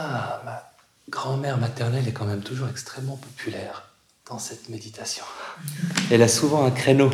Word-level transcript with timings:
Ah, 0.00 0.40
ma 0.44 0.62
grand-mère 1.10 1.58
maternelle 1.58 2.06
est 2.06 2.12
quand 2.12 2.24
même 2.24 2.42
toujours 2.42 2.68
extrêmement 2.68 3.16
populaire 3.16 3.90
dans 4.30 4.38
cette 4.38 4.68
méditation. 4.68 5.24
Elle 6.12 6.22
a 6.22 6.28
souvent 6.28 6.64
un 6.64 6.70
créneau 6.70 7.10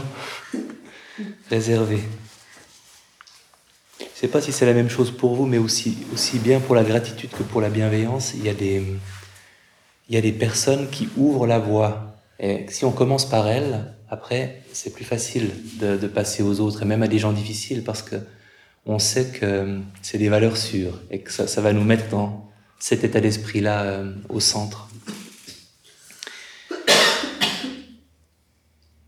réservé. 1.48 2.00
Je 3.98 4.04
ne 4.04 4.08
sais 4.14 4.28
pas 4.28 4.42
si 4.42 4.52
c'est 4.52 4.66
la 4.66 4.74
même 4.74 4.90
chose 4.90 5.10
pour 5.10 5.34
vous, 5.34 5.46
mais 5.46 5.56
aussi, 5.56 5.96
aussi 6.12 6.38
bien 6.38 6.60
pour 6.60 6.74
la 6.74 6.84
gratitude 6.84 7.30
que 7.30 7.42
pour 7.42 7.62
la 7.62 7.70
bienveillance, 7.70 8.34
il 8.34 8.44
y 8.44 8.50
a 8.50 8.54
des, 8.54 8.84
il 10.10 10.14
y 10.14 10.18
a 10.18 10.20
des 10.20 10.32
personnes 10.32 10.90
qui 10.90 11.08
ouvrent 11.16 11.46
la 11.46 11.58
voie. 11.58 12.18
Et 12.38 12.66
si 12.68 12.84
on 12.84 12.92
commence 12.92 13.26
par 13.26 13.48
elles, 13.48 13.94
après, 14.10 14.60
c'est 14.74 14.92
plus 14.92 15.06
facile 15.06 15.52
de, 15.78 16.06
passer 16.06 16.42
aux 16.42 16.60
autres, 16.60 16.82
et 16.82 16.84
même 16.84 17.02
à 17.02 17.08
des 17.08 17.18
gens 17.18 17.32
difficiles, 17.32 17.82
parce 17.82 18.02
que 18.02 18.16
on 18.84 18.98
sait 18.98 19.28
que 19.30 19.80
c'est 20.02 20.18
des 20.18 20.28
valeurs 20.28 20.58
sûres, 20.58 21.00
et 21.10 21.20
que 21.20 21.32
ça 21.32 21.60
va 21.62 21.72
nous 21.72 21.84
mettre 21.84 22.10
dans 22.10 22.44
cet 22.84 23.02
état 23.02 23.18
d'esprit-là 23.18 23.82
euh, 23.84 24.12
au 24.28 24.40
centre. 24.40 24.90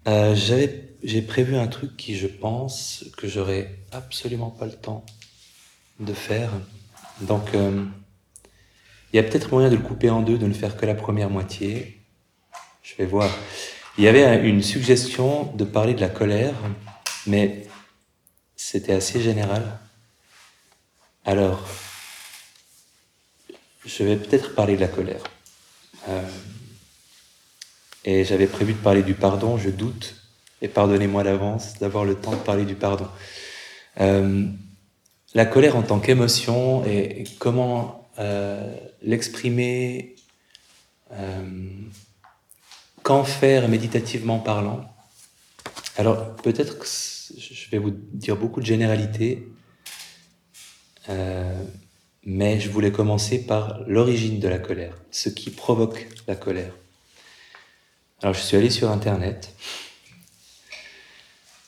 Euh, 0.09 0.35
j'ai 1.03 1.21
prévu 1.21 1.57
un 1.59 1.67
truc 1.67 1.95
qui, 1.95 2.17
je 2.17 2.27
pense, 2.27 3.05
que 3.19 3.29
j'aurai 3.29 3.79
absolument 3.93 4.49
pas 4.49 4.65
le 4.65 4.73
temps 4.73 5.05
de 6.01 6.15
faire. 6.15 6.53
Donc, 7.21 7.55
euh, 7.55 7.85
il 9.13 9.17
y 9.17 9.19
a 9.19 9.23
peut-être 9.23 9.53
moyen 9.53 9.69
de 9.69 9.77
le 9.77 9.83
couper 9.83 10.09
en 10.09 10.23
deux, 10.23 10.39
de 10.39 10.47
ne 10.47 10.55
faire 10.55 10.79
que 10.79 10.87
la 10.87 10.95
première 10.95 11.29
moitié. 11.29 12.01
Je 12.83 12.95
vais 12.97 13.05
voir. 13.05 13.31
Il 13.99 14.05
y 14.05 14.09
avait 14.09 14.49
une 14.49 14.63
suggestion 14.63 15.53
de 15.53 15.65
parler 15.65 15.93
de 15.93 16.01
la 16.01 16.09
colère, 16.09 16.55
mais 17.27 17.67
c'était 18.57 18.95
assez 18.95 19.21
général. 19.21 19.79
Alors, 21.27 21.69
je 23.87 24.03
vais 24.03 24.17
peut-être 24.17 24.55
parler 24.55 24.77
de 24.77 24.81
la 24.81 24.89
colère. 24.89 25.23
Euh, 26.09 26.29
et 28.05 28.25
j'avais 28.25 28.47
prévu 28.47 28.75
de 28.75 28.79
parler 28.79 29.03
du 29.03 29.15
pardon, 29.15 29.57
je 29.57 29.71
doute, 29.71 30.17
et 30.61 30.69
pardonnez-moi 30.69 31.25
d'avance 31.25 31.79
d'avoir 31.79 32.05
le 32.05 32.15
temps 32.17 32.33
de 32.33 32.37
parler 32.37 32.65
du 32.65 32.75
pardon. 32.75 33.09
Euh, 34.01 34.47
la 35.35 35.47
colère 35.47 35.77
en 35.77 35.83
tant 35.83 36.01
qu'émotion 36.01 36.85
et, 36.85 37.25
comment 37.39 38.09
euh, 38.19 38.75
l'exprimer, 39.03 40.17
qu'en 43.03 43.23
faire 43.23 43.69
méditativement 43.69 44.41
parlant. 44.41 44.85
Alors 45.97 46.35
peut-être 46.37 46.79
que 46.79 46.87
je 46.87 47.71
vais 47.71 47.79
vous 47.79 47.93
dire 47.93 48.37
beaucoup 48.37 48.61
de 48.61 48.67
généralités 48.67 49.47
mais 52.27 52.61
je 52.61 52.69
voulais 52.69 52.91
commencer 52.91 53.47
par 53.47 53.81
l'origine 53.87 54.41
de 54.41 54.49
la 54.49 54.59
colère, 54.59 54.95
ce 55.13 55.29
qui 55.29 55.51
provoque 55.51 56.09
la 56.27 56.35
colère. 56.35 56.73
Alors 58.21 58.35
je 58.35 58.41
suis 58.41 58.57
allé 58.57 58.69
sur 58.69 58.91
Internet, 58.91 59.55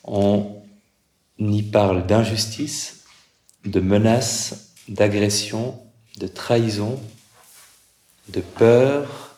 on 0.04 0.62
y 1.38 1.62
parle 1.62 2.06
d'injustice, 2.06 3.04
de 3.64 3.80
menaces, 3.80 4.74
d'agression, 4.88 5.80
de 6.18 6.26
trahison, 6.26 7.00
de 8.28 8.40
peur 8.40 9.36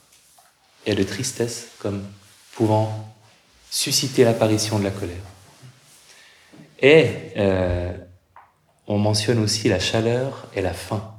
et 0.87 0.95
de 0.95 1.03
tristesse 1.03 1.69
comme 1.81 2.03
pouvant 2.53 3.15
susciter 3.71 4.25
l'apparition 4.25 4.79
de 4.79 4.85
la 4.85 4.91
colère. 4.91 5.17
Et 6.81 7.33
euh, 7.37 7.93
on 8.87 8.99
mentionne 8.99 9.39
aussi 9.39 9.69
la 9.69 9.79
chaleur 9.79 10.49
et 10.55 10.63
la 10.63 10.73
faim. 10.73 11.10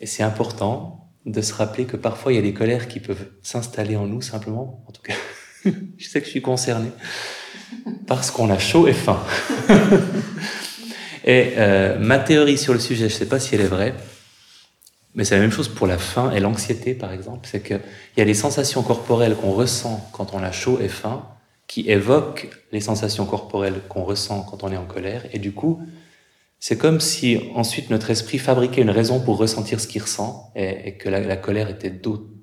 Et 0.00 0.06
c'est 0.06 0.22
important 0.22 1.10
de 1.26 1.40
se 1.42 1.52
rappeler 1.52 1.84
que 1.84 1.96
parfois 1.96 2.32
il 2.32 2.36
y 2.36 2.38
a 2.38 2.42
des 2.42 2.54
colères 2.54 2.88
qui 2.88 3.00
peuvent 3.00 3.28
s'installer 3.42 3.96
en 3.96 4.06
nous 4.06 4.22
simplement, 4.22 4.84
en 4.86 4.92
tout 4.92 5.02
cas, 5.02 5.14
je 5.96 6.08
sais 6.08 6.20
que 6.20 6.26
je 6.26 6.30
suis 6.30 6.42
concerné, 6.42 6.88
parce 8.06 8.30
qu'on 8.30 8.50
a 8.50 8.58
chaud 8.58 8.86
et 8.86 8.92
faim. 8.92 9.20
et 11.24 11.54
euh, 11.56 11.98
ma 11.98 12.18
théorie 12.18 12.58
sur 12.58 12.72
le 12.72 12.80
sujet, 12.80 13.08
je 13.08 13.14
ne 13.14 13.18
sais 13.18 13.28
pas 13.28 13.40
si 13.40 13.54
elle 13.54 13.62
est 13.62 13.68
vraie, 13.68 13.94
mais 15.14 15.24
c'est 15.24 15.34
la 15.34 15.40
même 15.40 15.52
chose 15.52 15.68
pour 15.68 15.86
la 15.86 15.98
faim 15.98 16.30
et 16.32 16.40
l'anxiété, 16.40 16.94
par 16.94 17.12
exemple, 17.12 17.48
c'est 17.50 17.60
qu'il 17.60 17.80
y 18.16 18.20
a 18.20 18.24
des 18.24 18.34
sensations 18.34 18.82
corporelles 18.82 19.34
qu'on 19.34 19.52
ressent 19.52 20.08
quand 20.12 20.32
on 20.32 20.42
a 20.42 20.52
chaud 20.52 20.78
et 20.80 20.88
faim, 20.88 21.26
qui 21.66 21.90
évoquent 21.90 22.48
les 22.72 22.80
sensations 22.80 23.26
corporelles 23.26 23.80
qu'on 23.88 24.04
ressent 24.04 24.42
quand 24.42 24.62
on 24.62 24.72
est 24.72 24.76
en 24.76 24.86
colère, 24.86 25.24
et 25.32 25.38
du 25.38 25.52
coup, 25.52 25.82
c'est 26.60 26.76
comme 26.76 27.00
si 27.00 27.38
ensuite 27.54 27.90
notre 27.90 28.10
esprit 28.10 28.38
fabriquait 28.38 28.82
une 28.82 28.90
raison 28.90 29.20
pour 29.20 29.38
ressentir 29.38 29.80
ce 29.80 29.86
qu'il 29.86 30.02
ressent 30.02 30.52
et, 30.56 30.94
que 30.94 31.08
la, 31.08 31.36
colère 31.36 31.70
était 31.70 31.92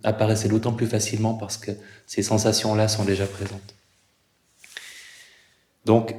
apparaissait 0.03 0.47
d'autant 0.47 0.71
plus 0.71 0.87
facilement 0.87 1.33
parce 1.33 1.57
que 1.57 1.71
ces 2.05 2.23
sensations-là 2.23 2.87
sont 2.87 3.03
déjà 3.03 3.25
présentes. 3.25 3.75
Donc, 5.83 6.15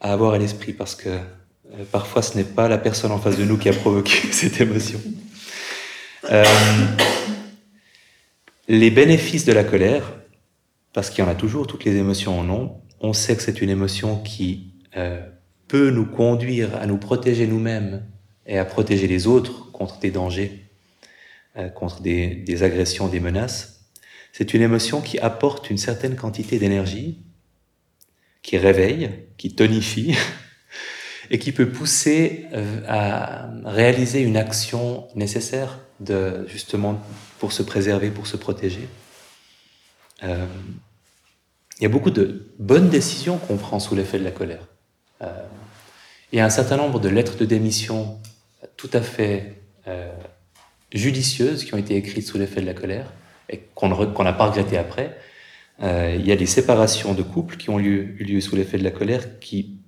à 0.00 0.12
avoir 0.12 0.34
à 0.34 0.38
l'esprit 0.38 0.72
parce 0.72 0.96
que 0.96 1.08
euh, 1.08 1.84
parfois 1.90 2.20
ce 2.20 2.36
n'est 2.36 2.44
pas 2.44 2.68
la 2.68 2.78
personne 2.78 3.12
en 3.12 3.18
face 3.18 3.38
de 3.38 3.44
nous 3.44 3.56
qui 3.58 3.68
a 3.68 3.72
provoqué 3.72 4.12
cette 4.32 4.60
émotion. 4.60 5.00
Euh, 6.30 6.44
les 8.68 8.90
bénéfices 8.90 9.44
de 9.44 9.52
la 9.52 9.62
colère, 9.62 10.14
parce 10.92 11.10
qu'il 11.10 11.24
y 11.24 11.26
en 11.26 11.30
a 11.30 11.34
toujours, 11.34 11.66
toutes 11.66 11.84
les 11.84 11.96
émotions 11.96 12.38
en 12.38 12.48
ont, 12.50 12.80
on 13.00 13.12
sait 13.12 13.36
que 13.36 13.42
c'est 13.42 13.60
une 13.60 13.70
émotion 13.70 14.18
qui 14.18 14.72
euh, 14.96 15.20
peut 15.74 15.90
nous 15.90 16.06
conduire 16.06 16.76
à 16.76 16.86
nous 16.86 16.98
protéger 16.98 17.48
nous-mêmes 17.48 18.06
et 18.46 18.58
à 18.58 18.64
protéger 18.64 19.08
les 19.08 19.26
autres 19.26 19.72
contre 19.72 19.98
des 19.98 20.12
dangers, 20.12 20.66
euh, 21.56 21.68
contre 21.68 22.00
des, 22.00 22.62
agressions, 22.62 23.08
des 23.08 23.18
menaces. 23.18 23.80
C'est 24.32 24.54
une 24.54 24.62
émotion 24.62 25.00
qui 25.00 25.18
apporte 25.18 25.70
une 25.70 25.78
certaine 25.78 26.14
quantité 26.14 26.60
d'énergie, 26.60 27.24
qui 28.42 28.56
réveille, 28.56 29.10
qui 29.36 29.56
tonifie, 29.56 30.14
et 31.32 31.40
qui 31.40 31.50
peut 31.50 31.68
pousser 31.68 32.44
euh, 32.52 32.80
à 32.86 33.50
réaliser 33.64 34.20
une 34.20 34.36
action 34.36 35.08
nécessaire 35.16 35.80
justement 36.46 37.02
pour 37.40 37.50
se 37.50 37.64
préserver, 37.64 38.12
pour 38.12 38.28
se 38.28 38.36
protéger. 38.36 38.88
Euh, 40.22 40.46
il 41.80 41.82
y 41.82 41.86
a 41.86 41.88
beaucoup 41.88 42.12
de 42.12 42.46
bonnes 42.60 42.90
décisions 42.90 43.38
qu'on 43.38 43.56
prend 43.56 43.80
sous 43.80 43.96
l'effet 43.96 44.20
de 44.20 44.24
la 44.24 44.30
colère. 44.30 44.68
Il 46.34 46.38
y 46.38 46.40
a 46.40 46.44
un 46.44 46.50
certain 46.50 46.76
nombre 46.76 46.98
de 46.98 47.08
lettres 47.08 47.36
de 47.36 47.44
démission 47.44 48.18
tout 48.76 48.90
à 48.92 49.00
fait 49.00 49.54
euh, 49.86 50.12
judicieuses 50.92 51.64
qui 51.64 51.72
ont 51.74 51.78
été 51.78 51.94
écrites 51.94 52.26
sous 52.26 52.38
l'effet 52.38 52.60
de 52.60 52.66
la 52.66 52.74
colère 52.74 53.12
et 53.48 53.60
qu'on 53.76 53.88
n'a 53.88 54.32
pas 54.32 54.46
regretté 54.46 54.76
après. 54.76 55.16
Euh, 55.80 56.16
il 56.18 56.26
y 56.26 56.32
a 56.32 56.36
des 56.36 56.46
séparations 56.46 57.14
de 57.14 57.22
couples 57.22 57.56
qui 57.56 57.70
ont 57.70 57.78
eu 57.78 58.16
lieu 58.18 58.40
sous 58.40 58.56
l'effet 58.56 58.78
de 58.78 58.82
la 58.82 58.90
colère 58.90 59.38
qui 59.38 59.78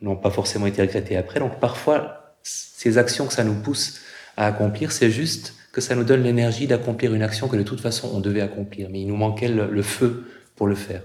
n'ont 0.00 0.16
pas 0.16 0.30
forcément 0.30 0.66
été 0.66 0.80
regrettées 0.80 1.18
après. 1.18 1.38
Donc 1.38 1.60
parfois, 1.60 2.34
ces 2.42 2.96
actions 2.96 3.26
que 3.26 3.34
ça 3.34 3.44
nous 3.44 3.60
pousse 3.60 4.00
à 4.38 4.46
accomplir, 4.46 4.90
c'est 4.90 5.10
juste 5.10 5.54
que 5.70 5.82
ça 5.82 5.94
nous 5.94 6.04
donne 6.04 6.22
l'énergie 6.22 6.66
d'accomplir 6.66 7.12
une 7.12 7.22
action 7.22 7.46
que 7.46 7.56
de 7.56 7.62
toute 7.62 7.82
façon 7.82 8.10
on 8.14 8.20
devait 8.20 8.40
accomplir, 8.40 8.88
mais 8.88 9.02
il 9.02 9.06
nous 9.06 9.16
manquait 9.16 9.48
le, 9.48 9.82
feu 9.82 10.32
pour 10.56 10.66
le 10.66 10.76
faire. 10.76 11.02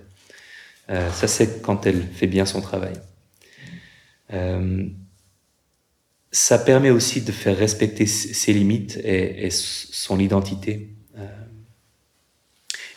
Euh, 0.90 1.12
ça, 1.12 1.28
c'est 1.28 1.62
quand 1.62 1.86
elle 1.86 2.02
fait 2.02 2.28
bien 2.28 2.46
son 2.46 2.62
travail. 2.62 2.94
Euh, 4.34 4.88
ça 6.32 6.60
permet 6.60 6.92
aussi 6.92 7.22
de 7.22 7.32
faire 7.32 7.58
respecter 7.58 8.06
ses 8.06 8.54
limites 8.54 8.98
et, 8.98 9.50
son 9.50 10.20
identité. 10.20 10.90
Euh, 11.18 11.26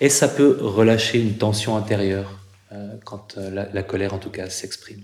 et 0.00 0.10
ça 0.10 0.28
peut 0.28 0.58
relâcher 0.60 1.20
une 1.20 1.38
tension 1.38 1.76
intérieure 1.76 2.38
euh, 2.72 2.96
quand 3.04 3.36
la, 3.36 3.70
la, 3.72 3.82
colère, 3.82 4.12
en 4.12 4.18
tout 4.18 4.30
cas, 4.30 4.50
s'exprime. 4.50 5.02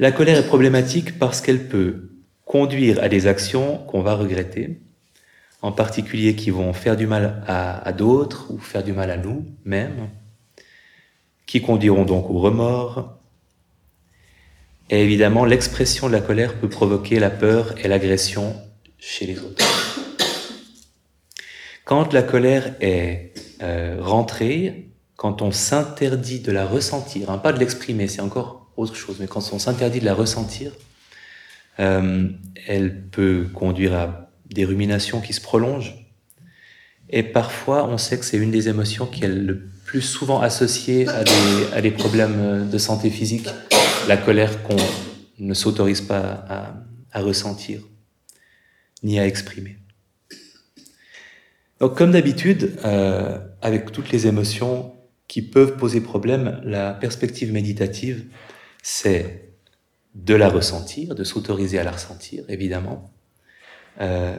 La 0.00 0.10
colère 0.10 0.38
est 0.38 0.46
problématique 0.46 1.18
parce 1.18 1.40
qu'elle 1.40 1.68
peut 1.68 2.10
conduire 2.44 3.00
à 3.00 3.08
des 3.08 3.28
actions 3.28 3.78
qu'on 3.78 4.02
va 4.02 4.14
regretter, 4.14 4.80
en 5.62 5.70
particulier 5.70 6.34
qui 6.34 6.50
vont 6.50 6.72
faire 6.72 6.96
du 6.96 7.06
mal 7.06 7.44
à, 7.46 7.86
à 7.86 7.92
d'autres 7.92 8.50
ou 8.50 8.58
faire 8.58 8.82
du 8.82 8.92
mal 8.92 9.10
à 9.10 9.16
nous-mêmes, 9.18 10.08
qui 11.46 11.60
conduiront 11.60 12.04
donc 12.04 12.28
au 12.28 12.40
remords, 12.40 13.19
et 14.90 15.02
évidemment, 15.02 15.44
l'expression 15.44 16.08
de 16.08 16.12
la 16.12 16.20
colère 16.20 16.54
peut 16.54 16.68
provoquer 16.68 17.20
la 17.20 17.30
peur 17.30 17.74
et 17.78 17.86
l'agression 17.86 18.56
chez 18.98 19.24
les 19.24 19.38
autres. 19.38 19.64
Quand 21.84 22.12
la 22.12 22.22
colère 22.22 22.74
est 22.80 23.32
euh, 23.62 23.98
rentrée, 24.00 24.90
quand 25.14 25.42
on 25.42 25.52
s'interdit 25.52 26.40
de 26.40 26.50
la 26.50 26.66
ressentir, 26.66 27.30
hein, 27.30 27.38
pas 27.38 27.52
de 27.52 27.60
l'exprimer, 27.60 28.08
c'est 28.08 28.20
encore 28.20 28.72
autre 28.76 28.96
chose, 28.96 29.18
mais 29.20 29.28
quand 29.28 29.48
on 29.52 29.60
s'interdit 29.60 30.00
de 30.00 30.04
la 30.04 30.14
ressentir, 30.14 30.72
euh, 31.78 32.28
elle 32.66 33.02
peut 33.10 33.46
conduire 33.54 33.94
à 33.94 34.30
des 34.46 34.64
ruminations 34.64 35.20
qui 35.20 35.32
se 35.32 35.40
prolongent. 35.40 36.04
Et 37.10 37.22
parfois, 37.22 37.86
on 37.86 37.96
sait 37.96 38.18
que 38.18 38.24
c'est 38.24 38.38
une 38.38 38.50
des 38.50 38.68
émotions 38.68 39.06
qui 39.06 39.24
est 39.24 39.28
le 39.28 39.68
plus 39.84 40.02
souvent 40.02 40.40
associée 40.40 41.06
à 41.08 41.22
des, 41.22 41.72
à 41.74 41.80
des 41.80 41.90
problèmes 41.90 42.68
de 42.68 42.78
santé 42.78 43.10
physique 43.10 43.48
la 44.10 44.16
colère 44.16 44.64
qu'on 44.64 44.74
ne 45.38 45.54
s'autorise 45.54 46.00
pas 46.00 46.84
à, 47.12 47.20
ressentir. 47.22 47.80
ni 49.04 49.20
à 49.20 49.24
exprimer. 49.24 49.76
Donc 51.78 51.96
comme 51.96 52.10
d'habitude, 52.10 52.76
euh, 52.84 53.38
avec 53.62 53.92
toutes 53.92 54.10
les 54.10 54.26
émotions 54.26 54.96
qui 55.28 55.42
peuvent 55.42 55.76
poser 55.76 56.00
problème, 56.00 56.60
la 56.64 56.92
perspective 56.92 57.52
méditative, 57.52 58.24
c'est 58.82 59.54
de 60.16 60.34
la 60.34 60.48
ressentir, 60.48 61.14
de 61.14 61.22
s'autoriser 61.22 61.78
à 61.78 61.84
la 61.84 61.92
ressentir, 61.92 62.42
évidemment, 62.48 63.12
euh, 64.00 64.36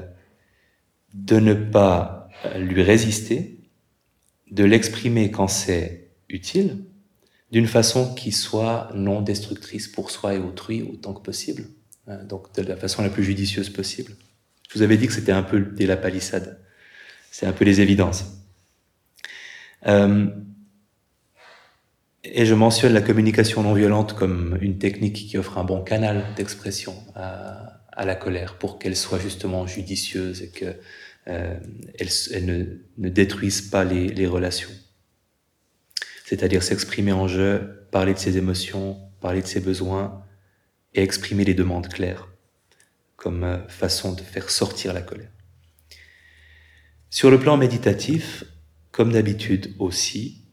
de 1.14 1.40
ne 1.40 1.54
pas 1.54 2.28
lui 2.58 2.84
résister, 2.84 3.62
de 4.52 4.66
l'exprimer 4.66 5.32
quand 5.32 5.48
c'est 5.48 6.12
utile, 6.28 6.91
d'une 7.52 7.68
façon 7.68 8.14
qui 8.14 8.32
soit 8.32 8.90
non 8.94 9.22
destructrice 9.22 9.88
pour 9.88 10.10
soi 10.10 10.36
et 10.36 10.40
autrui 10.40 10.82
autant 10.82 11.14
que 11.14 11.22
possible, 11.22 11.66
hein, 12.08 12.24
donc 12.24 12.54
de 12.56 12.62
la 12.62 12.78
façon 12.78 13.02
la 13.02 13.10
plus 13.10 13.24
judicieuse 13.24 13.70
possible. 13.70 14.14
Je 14.70 14.78
vous 14.78 14.84
avais 14.84 14.98
dit 14.98 15.08
que 15.08 15.14
c'était 15.14 15.34
un 15.34 15.44
peu 15.44 15.60
dès 15.60 15.86
la 15.86 15.98
palissade, 15.98 16.60
c'est 17.30 17.46
un 17.46 17.52
peu 17.52 17.66
les 17.66 17.82
évidences. 17.82 18.26
Euh, 19.88 20.28
et 22.24 22.46
je 22.46 22.54
mentionne 22.54 22.94
la 22.94 23.02
communication 23.02 23.64
non 23.64 23.74
violente 23.74 24.14
comme 24.14 24.58
une 24.62 24.78
technique 24.78 25.28
qui 25.28 25.38
offre 25.38 25.58
un 25.58 25.64
bon 25.64 25.84
canal 25.84 26.24
d'expression 26.36 26.96
à, 27.16 27.78
la 27.98 28.16
colère 28.16 28.58
pour 28.58 28.80
qu'elle 28.80 28.96
soit 28.96 29.20
justement 29.20 29.68
judicieuse 29.68 30.42
et 30.42 30.50
qu'elle 30.50 30.80
euh, 31.28 31.60
ne, 32.42 32.64
ne, 32.98 33.10
détruise 33.10 33.62
pas 33.62 33.84
les, 33.84 34.08
les 34.08 34.26
relations. 34.26 34.72
C'est-à-dire 36.32 36.64
s'exprimer 36.64 37.12
en 37.12 37.28
jeu, 37.28 37.86
parler 37.92 38.14
de 38.14 38.18
ses 38.18 38.38
émotions, 38.38 38.98
parler 39.20 39.42
de 39.42 39.48
ses 39.48 39.60
besoins 39.60 40.24
et 40.94 41.04
exprimer 41.04 41.44
les 41.44 41.54
demandes 41.54 41.90
claires 41.90 42.30
comme 43.18 43.44
euh, 43.44 43.58
façon 43.68 44.14
de 44.14 44.22
faire 44.22 44.50
sortir 44.50 44.94
la 44.94 45.02
colère. 45.02 45.28
Sur 47.10 47.32
le 47.32 47.38
plan 47.38 47.58
méditatif, 47.58 48.46
comme 48.92 49.12
d'habitude 49.12 49.76
aussi, 49.78 50.46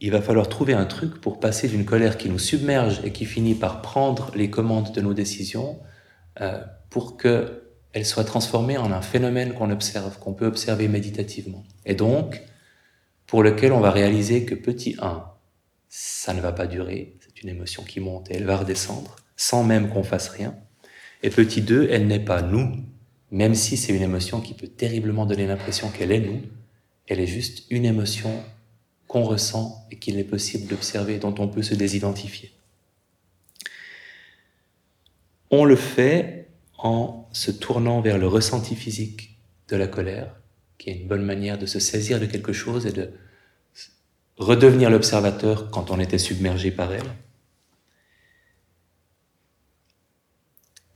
il 0.00 0.10
va 0.10 0.20
falloir 0.20 0.48
trouver 0.48 0.72
un 0.72 0.84
truc 0.84 1.20
pour 1.20 1.38
passer 1.38 1.68
d'une 1.68 1.84
colère 1.84 2.18
qui 2.18 2.28
nous 2.28 2.40
submerge 2.40 3.00
et 3.04 3.12
qui 3.12 3.24
finit 3.24 3.54
par 3.54 3.82
prendre 3.82 4.32
les 4.34 4.50
commandes 4.50 4.92
de 4.92 5.00
nos 5.00 5.14
décisions 5.14 5.78
euh, 6.40 6.60
pour 6.90 7.16
qu'elle 7.16 8.04
soit 8.04 8.24
transformée 8.24 8.78
en 8.78 8.90
un 8.90 9.00
phénomène 9.00 9.54
qu'on 9.54 9.70
observe, 9.70 10.18
qu'on 10.18 10.34
peut 10.34 10.46
observer 10.46 10.88
méditativement. 10.88 11.62
Et 11.86 11.94
donc, 11.94 12.42
pour 13.26 13.42
lequel 13.42 13.72
on 13.72 13.80
va 13.80 13.90
réaliser 13.90 14.44
que 14.44 14.54
petit 14.54 14.96
1, 15.00 15.24
ça 15.88 16.34
ne 16.34 16.40
va 16.40 16.52
pas 16.52 16.66
durer, 16.66 17.16
c'est 17.20 17.42
une 17.42 17.48
émotion 17.48 17.82
qui 17.82 18.00
monte 18.00 18.30
et 18.30 18.34
elle 18.34 18.44
va 18.44 18.56
redescendre, 18.56 19.16
sans 19.36 19.64
même 19.64 19.90
qu'on 19.90 20.02
fasse 20.02 20.28
rien. 20.28 20.56
Et 21.22 21.30
petit 21.30 21.62
2, 21.62 21.88
elle 21.90 22.06
n'est 22.06 22.24
pas 22.24 22.42
nous, 22.42 22.84
même 23.30 23.54
si 23.54 23.76
c'est 23.76 23.94
une 23.94 24.02
émotion 24.02 24.40
qui 24.40 24.54
peut 24.54 24.68
terriblement 24.68 25.26
donner 25.26 25.46
l'impression 25.46 25.88
qu'elle 25.88 26.12
est 26.12 26.20
nous, 26.20 26.42
elle 27.06 27.20
est 27.20 27.26
juste 27.26 27.64
une 27.70 27.84
émotion 27.84 28.42
qu'on 29.08 29.22
ressent 29.22 29.86
et 29.90 29.98
qu'il 29.98 30.18
est 30.18 30.24
possible 30.24 30.66
d'observer, 30.66 31.18
dont 31.18 31.34
on 31.38 31.48
peut 31.48 31.62
se 31.62 31.74
désidentifier. 31.74 32.52
On 35.50 35.64
le 35.64 35.76
fait 35.76 36.48
en 36.78 37.28
se 37.32 37.50
tournant 37.50 38.00
vers 38.00 38.18
le 38.18 38.26
ressenti 38.26 38.74
physique 38.74 39.38
de 39.68 39.76
la 39.76 39.86
colère, 39.86 40.34
qui 40.78 40.90
est 40.90 40.94
une 40.94 41.08
bonne 41.08 41.24
manière 41.24 41.58
de 41.58 41.66
se 41.66 41.78
saisir 41.78 42.20
de 42.20 42.26
quelque 42.26 42.52
chose 42.52 42.86
et 42.86 42.92
de 42.92 43.10
redevenir 44.36 44.90
l'observateur 44.90 45.70
quand 45.70 45.90
on 45.90 46.00
était 46.00 46.18
submergé 46.18 46.70
par 46.70 46.92
elle. 46.92 47.02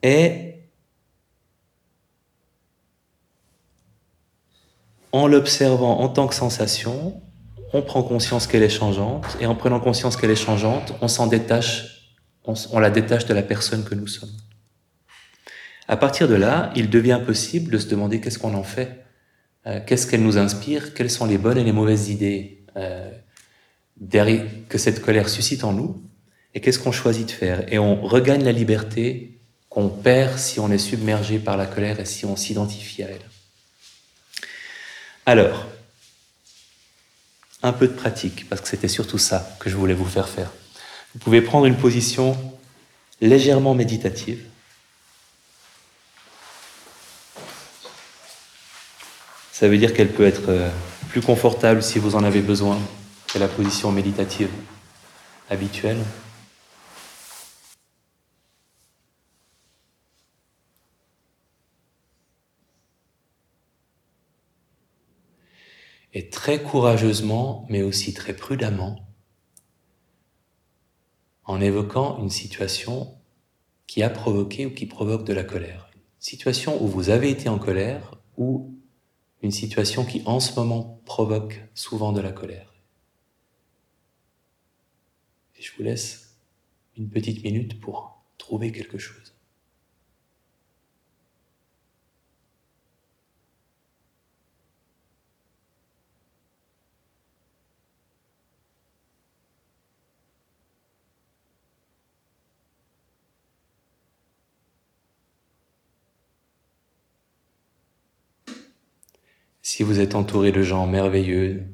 Et 0.03 0.55
en 5.13 5.27
l'observant 5.27 6.01
en 6.01 6.09
tant 6.09 6.27
que 6.27 6.35
sensation, 6.35 7.21
on 7.73 7.83
prend 7.83 8.03
conscience 8.03 8.47
qu'elle 8.47 8.63
est 8.63 8.69
changeante, 8.69 9.37
et 9.41 9.47
en 9.47 9.55
prenant 9.55 9.81
conscience 9.81 10.17
qu'elle 10.17 10.31
est 10.31 10.37
changeante, 10.37 10.95
on 11.01 11.09
s'en 11.09 11.27
détache, 11.27 12.15
on, 12.45 12.79
la 12.79 12.91
détache 12.91 13.27
de 13.27 13.35
la 13.35 13.43
personne 13.43 13.85
que 13.85 13.95
nous 13.95 14.07
sommes. 14.07 14.33
À 15.87 15.97
partir 15.97 16.29
de 16.29 16.35
là, 16.35 16.71
il 16.77 16.91
devient 16.91 17.21
possible 17.25 17.73
de 17.73 17.79
se 17.79 17.89
demander 17.89 18.21
qu'est-ce 18.21 18.39
qu'on 18.39 18.55
en 18.55 18.63
fait, 18.63 19.05
euh, 19.67 19.81
qu'est-ce 19.87 20.07
qu'elle 20.07 20.23
nous 20.23 20.39
inspire, 20.39 20.95
quelles 20.95 21.11
sont 21.11 21.27
les 21.27 21.39
bonnes 21.39 21.59
et 21.59 21.65
les 21.65 21.73
mauvaises 21.73 22.09
idées 22.09 22.65
euh, 22.77 23.11
que 24.69 24.79
cette 24.79 25.03
colère 25.03 25.29
suscite 25.29 25.65
en 25.65 25.73
nous, 25.73 26.01
et 26.55 26.61
qu'est-ce 26.61 26.79
qu'on 26.79 26.93
choisit 26.93 27.27
de 27.27 27.33
faire? 27.33 27.73
Et 27.73 27.79
on 27.79 28.01
regagne 28.01 28.45
la 28.45 28.53
liberté 28.53 29.39
qu'on 29.69 29.89
perd 29.89 30.39
si 30.39 30.61
on 30.61 30.71
est 30.71 30.79
submergé 30.79 31.39
par 31.39 31.57
la 31.57 31.67
colère 31.67 32.01
et 32.01 32.05
si 32.05 32.25
on 32.25 32.37
s'identifie 32.37 33.03
à 33.03 33.09
elle. 33.09 33.21
Alors, 35.27 35.67
un 37.63 37.73
peu 37.73 37.89
de 37.89 37.93
pratique, 37.93 38.49
parce 38.49 38.61
que 38.61 38.69
c'était 38.69 38.89
surtout 38.89 39.19
ça 39.19 39.57
que 39.61 39.69
je 39.69 39.77
voulais 39.77 39.95
vous 39.95 40.07
faire 40.07 40.29
faire. 40.29 40.51
Vous 41.13 41.19
pouvez 41.19 41.43
prendre 41.43 41.67
une 41.67 41.77
position 41.77 42.37
légèrement 43.21 43.75
méditative. 43.75 44.45
Ça 49.59 49.69
veut 49.69 49.77
dire 49.77 49.93
qu'elle 49.93 50.13
peut 50.13 50.25
être 50.25 50.51
euh, 50.51 50.71
plus 51.09 51.21
confortable 51.21 51.83
si 51.83 51.99
vous 51.99 52.15
en 52.15 52.23
avez 52.23 52.43
besoin 52.43 52.79
que 53.27 53.41
la 53.41 53.49
position 53.49 53.91
méditative 53.91 54.51
habituelle. 55.51 55.99
et 66.15 66.31
très 66.31 66.63
courageusement, 66.63 67.67
mais 67.69 67.83
aussi 67.83 68.15
très 68.15 68.35
prudemment, 68.35 69.09
en 71.45 71.61
évoquant 71.61 72.19
une 72.23 72.31
situation 72.31 73.15
qui 73.89 74.05
a 74.05 74.11
provoqué 74.11 74.67
ou 74.67 74.71
qui 74.71 74.87
provoque 74.87 75.25
de 75.25 75.33
la 75.33 75.43
colère. 75.43 75.91
Situation 76.21 76.83
où 76.83 76.87
vous 76.87 77.11
avez 77.11 77.31
été 77.31 77.49
en 77.49 77.59
colère 77.59 78.15
ou 78.37 78.78
une 79.43 79.53
situation 79.53 80.05
qui 80.05 80.23
en 80.27 80.41
ce 80.41 80.59
moment 80.59 81.01
provoque 81.05 81.63
souvent 81.75 82.13
de 82.13 82.21
la 82.21 82.33
colère. 82.33 82.75
Et 85.59 85.63
je 85.63 85.73
vous 85.77 85.83
laisse 85.83 86.37
une 86.97 87.09
petite 87.09 87.45
minute 87.45 87.81
pour 87.81 88.21
trouver 88.37 88.73
quelque 88.73 88.99
chose. 88.99 89.38
Si 109.71 109.83
vous 109.83 110.01
êtes 110.01 110.15
entouré 110.15 110.51
de 110.51 110.63
gens 110.63 110.87
merveilleux, 110.87 111.67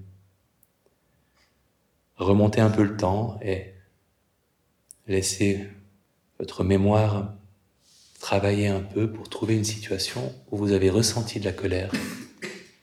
remontez 2.17 2.61
un 2.61 2.69
peu 2.69 2.83
le 2.83 2.97
temps 2.97 3.39
et 3.41 3.73
laissez 5.07 5.69
votre 6.41 6.65
mémoire 6.65 7.33
travailler 8.19 8.67
un 8.67 8.81
peu 8.81 9.13
pour 9.13 9.29
trouver 9.29 9.55
une 9.55 9.63
situation 9.63 10.35
où 10.51 10.57
vous 10.57 10.73
avez 10.73 10.91
ressenti 10.91 11.39
de 11.39 11.45
la 11.45 11.53
colère. 11.53 11.93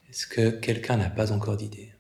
Est-ce 0.10 0.28
que 0.28 0.50
quelqu'un 0.50 0.96
n'a 0.96 1.10
pas 1.10 1.34
encore 1.34 1.58
d'idée? 1.58 1.92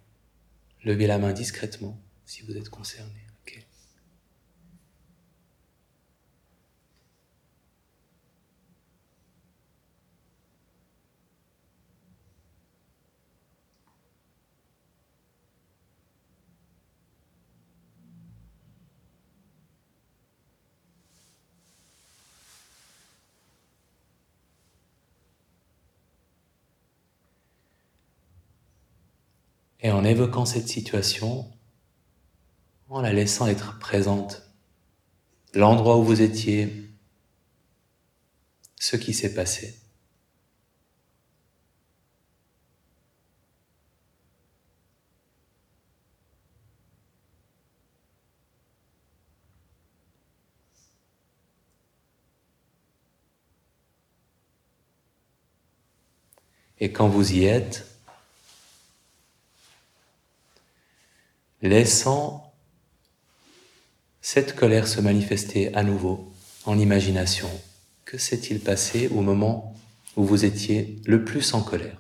Levez 0.86 1.06
la 1.06 1.18
main 1.18 1.34
discrètement 1.34 2.02
si 2.26 2.44
vous 2.44 2.56
êtes 2.56 2.70
concerné. 2.70 3.21
Et 29.82 29.92
en 29.92 30.04
évoquant 30.04 30.46
cette 30.46 30.68
situation, 30.68 31.52
en 32.90 33.02
la 33.02 33.14
laissant 33.14 33.48
être 33.48 33.80
présente, 33.80 34.44
l'endroit 35.54 35.98
où 35.98 36.04
vous 36.04 36.22
étiez, 36.22 36.90
ce 38.80 38.96
qui 38.96 39.14
s'est 39.14 39.34
passé. 39.34 39.76
Et 56.80 56.92
quand 56.92 57.08
vous 57.08 57.34
y 57.34 57.46
êtes, 57.46 57.91
laissant 61.62 62.54
cette 64.22 64.56
colère 64.56 64.88
se 64.88 65.02
manifester 65.02 65.74
à 65.74 65.84
nouveau 65.84 66.32
en 66.66 66.78
imagination, 66.78 67.50
que 68.06 68.18
s'est-il 68.18 68.60
passé 68.60 69.08
au 69.10 69.22
moment 69.22 69.76
où 70.16 70.24
vous 70.24 70.46
étiez 70.46 71.00
le 71.06 71.26
plus 71.26 71.54
en 71.54 71.62
colère? 71.64 71.98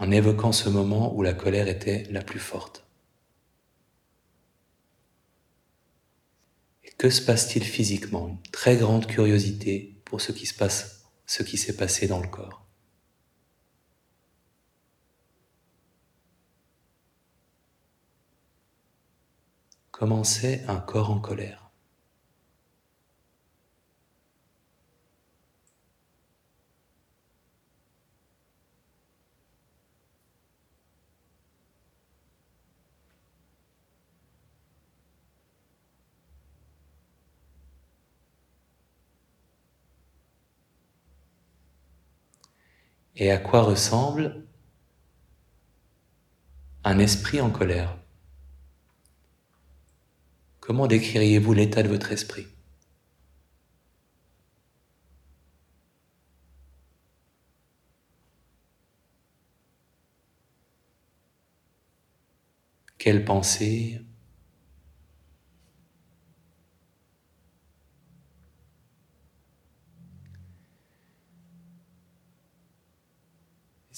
En 0.00 0.12
évoquant 0.12 0.52
ce 0.52 0.68
moment 0.68 1.12
où 1.14 1.22
la 1.22 1.34
colère 1.34 1.66
était 1.68 2.04
la 2.10 2.22
plus 2.22 2.38
forte. 2.38 2.84
Et 6.84 6.87
que 6.98 7.10
se 7.10 7.22
passe-t-il 7.22 7.64
physiquement? 7.64 8.28
Une 8.28 8.42
très 8.50 8.76
grande 8.76 9.06
curiosité 9.06 10.02
pour 10.04 10.20
ce 10.20 10.32
qui 10.32 10.46
se 10.46 10.54
passe, 10.54 11.04
ce 11.26 11.44
qui 11.44 11.56
s'est 11.56 11.76
passé 11.76 12.08
dans 12.08 12.20
le 12.20 12.28
corps. 12.28 12.66
Comment 19.92 20.22
un 20.68 20.80
corps 20.80 21.10
en 21.10 21.20
colère 21.20 21.67
Et 43.18 43.32
à 43.32 43.38
quoi 43.38 43.62
ressemble 43.62 44.44
un 46.84 47.00
esprit 47.00 47.40
en 47.40 47.50
colère? 47.50 47.98
Comment 50.60 50.86
décririez-vous 50.86 51.52
l'état 51.52 51.82
de 51.82 51.88
votre 51.88 52.12
esprit? 52.12 52.46
Quelle 62.98 63.24
pensée 63.24 64.00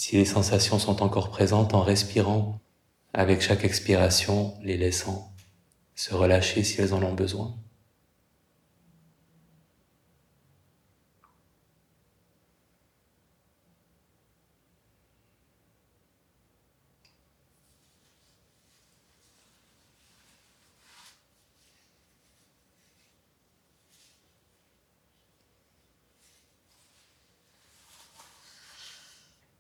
Si 0.03 0.17
les 0.17 0.25
sensations 0.25 0.79
sont 0.79 1.03
encore 1.03 1.29
présentes, 1.29 1.75
en 1.75 1.83
respirant 1.83 2.59
avec 3.13 3.43
chaque 3.43 3.65
expiration, 3.65 4.55
les 4.63 4.79
laissant 4.79 5.31
se 5.95 6.15
relâcher 6.15 6.65
si 6.65 6.81
elles 6.81 6.95
en 6.95 7.03
ont 7.03 7.13
besoin. 7.13 7.55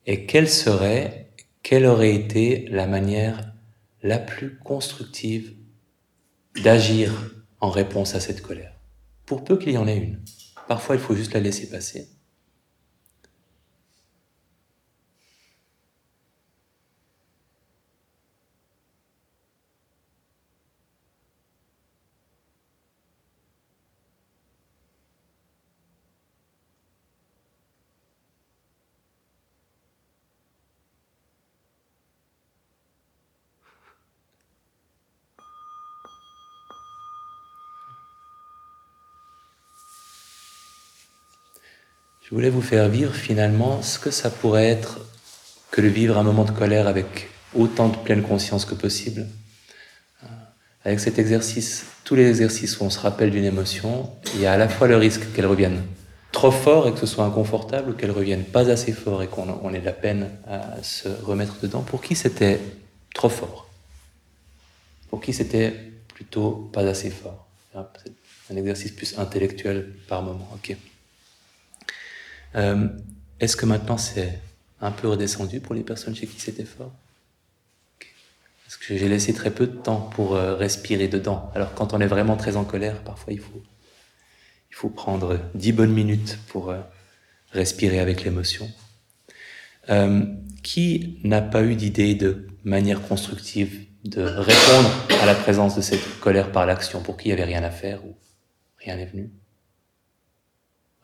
Et 0.06 0.26
quelle 0.26 0.48
serait, 0.48 1.30
quelle 1.62 1.86
aurait 1.86 2.14
été 2.14 2.66
la 2.68 2.86
manière 2.86 3.52
la 4.02 4.18
plus 4.18 4.58
constructive 4.58 5.54
d'agir 6.62 7.12
en 7.60 7.70
réponse 7.70 8.14
à 8.14 8.20
cette 8.20 8.42
colère? 8.42 8.74
Pour 9.26 9.44
peu 9.44 9.56
qu'il 9.58 9.72
y 9.72 9.78
en 9.78 9.86
ait 9.86 9.96
une. 9.96 10.22
Parfois, 10.68 10.96
il 10.96 11.00
faut 11.00 11.14
juste 11.14 11.34
la 11.34 11.40
laisser 11.40 11.68
passer. 11.68 12.08
Je 42.30 42.36
voulais 42.36 42.50
vous 42.50 42.62
faire 42.62 42.88
vivre 42.88 43.12
finalement 43.12 43.82
ce 43.82 43.98
que 43.98 44.12
ça 44.12 44.30
pourrait 44.30 44.68
être 44.68 45.00
que 45.72 45.80
de 45.80 45.88
vivre 45.88 46.16
un 46.16 46.22
moment 46.22 46.44
de 46.44 46.52
colère 46.52 46.86
avec 46.86 47.28
autant 47.56 47.88
de 47.88 47.96
pleine 47.96 48.22
conscience 48.22 48.64
que 48.64 48.76
possible. 48.76 49.26
Euh, 50.22 50.26
avec 50.84 51.00
cet 51.00 51.18
exercice, 51.18 51.86
tous 52.04 52.14
les 52.14 52.28
exercices 52.28 52.78
où 52.78 52.84
on 52.84 52.90
se 52.90 53.00
rappelle 53.00 53.32
d'une 53.32 53.44
émotion, 53.44 54.08
il 54.36 54.42
y 54.42 54.46
a 54.46 54.52
à 54.52 54.56
la 54.56 54.68
fois 54.68 54.86
le 54.86 54.96
risque 54.96 55.32
qu'elle 55.34 55.46
revienne 55.46 55.82
trop 56.30 56.52
fort 56.52 56.86
et 56.86 56.92
que 56.92 57.00
ce 57.00 57.06
soit 57.06 57.24
inconfortable, 57.24 57.90
ou 57.90 57.94
qu'elle 57.94 58.12
revienne 58.12 58.44
pas 58.44 58.70
assez 58.70 58.92
fort 58.92 59.24
et 59.24 59.26
qu'on 59.26 59.74
ait 59.74 59.80
de 59.80 59.84
la 59.84 59.92
peine 59.92 60.30
à 60.46 60.80
se 60.84 61.08
remettre 61.08 61.56
dedans. 61.60 61.82
Pour 61.82 62.00
qui 62.00 62.14
c'était 62.14 62.60
trop 63.12 63.28
fort? 63.28 63.68
Pour 65.08 65.20
qui 65.20 65.32
c'était 65.32 65.74
plutôt 66.14 66.70
pas 66.72 66.82
assez 66.82 67.10
fort? 67.10 67.48
C'est 67.74 68.54
un 68.54 68.56
exercice 68.56 68.92
plus 68.92 69.18
intellectuel 69.18 69.92
par 70.06 70.22
moment. 70.22 70.48
Euh, 72.56 72.88
est-ce 73.38 73.56
que 73.56 73.66
maintenant 73.66 73.98
c'est 73.98 74.40
un 74.80 74.90
peu 74.90 75.08
redescendu 75.08 75.60
pour 75.60 75.74
les 75.74 75.82
personnes 75.82 76.14
chez 76.14 76.26
qui 76.26 76.40
c'était 76.40 76.64
fort? 76.64 76.92
Parce 78.64 78.76
que 78.76 78.96
j'ai 78.96 79.08
laissé 79.08 79.32
très 79.32 79.50
peu 79.50 79.66
de 79.66 79.76
temps 79.76 80.00
pour 80.00 80.34
euh, 80.34 80.54
respirer 80.54 81.08
dedans. 81.08 81.50
Alors 81.54 81.74
quand 81.74 81.92
on 81.92 82.00
est 82.00 82.06
vraiment 82.06 82.36
très 82.36 82.56
en 82.56 82.64
colère, 82.64 83.02
parfois 83.02 83.32
il 83.32 83.40
faut, 83.40 83.62
il 84.70 84.74
faut 84.74 84.88
prendre 84.88 85.40
dix 85.54 85.72
bonnes 85.72 85.92
minutes 85.92 86.38
pour 86.48 86.70
euh, 86.70 86.80
respirer 87.52 87.98
avec 87.98 88.24
l'émotion. 88.24 88.70
qui 90.62 91.18
n'a 91.24 91.40
pas 91.40 91.62
eu 91.64 91.74
d'idée 91.74 92.14
de 92.14 92.46
manière 92.64 93.00
constructive 93.02 93.86
de 94.04 94.22
répondre 94.22 94.90
à 95.20 95.26
la 95.26 95.34
présence 95.34 95.74
de 95.76 95.80
cette 95.80 96.20
colère 96.20 96.52
par 96.52 96.64
l'action 96.64 97.02
pour 97.02 97.16
qui 97.16 97.28
il 97.28 97.34
n'y 97.34 97.40
avait 97.40 97.50
rien 97.50 97.64
à 97.64 97.70
faire 97.70 98.04
ou 98.04 98.14
rien 98.78 98.96
n'est 98.96 99.06
venu? 99.06 99.30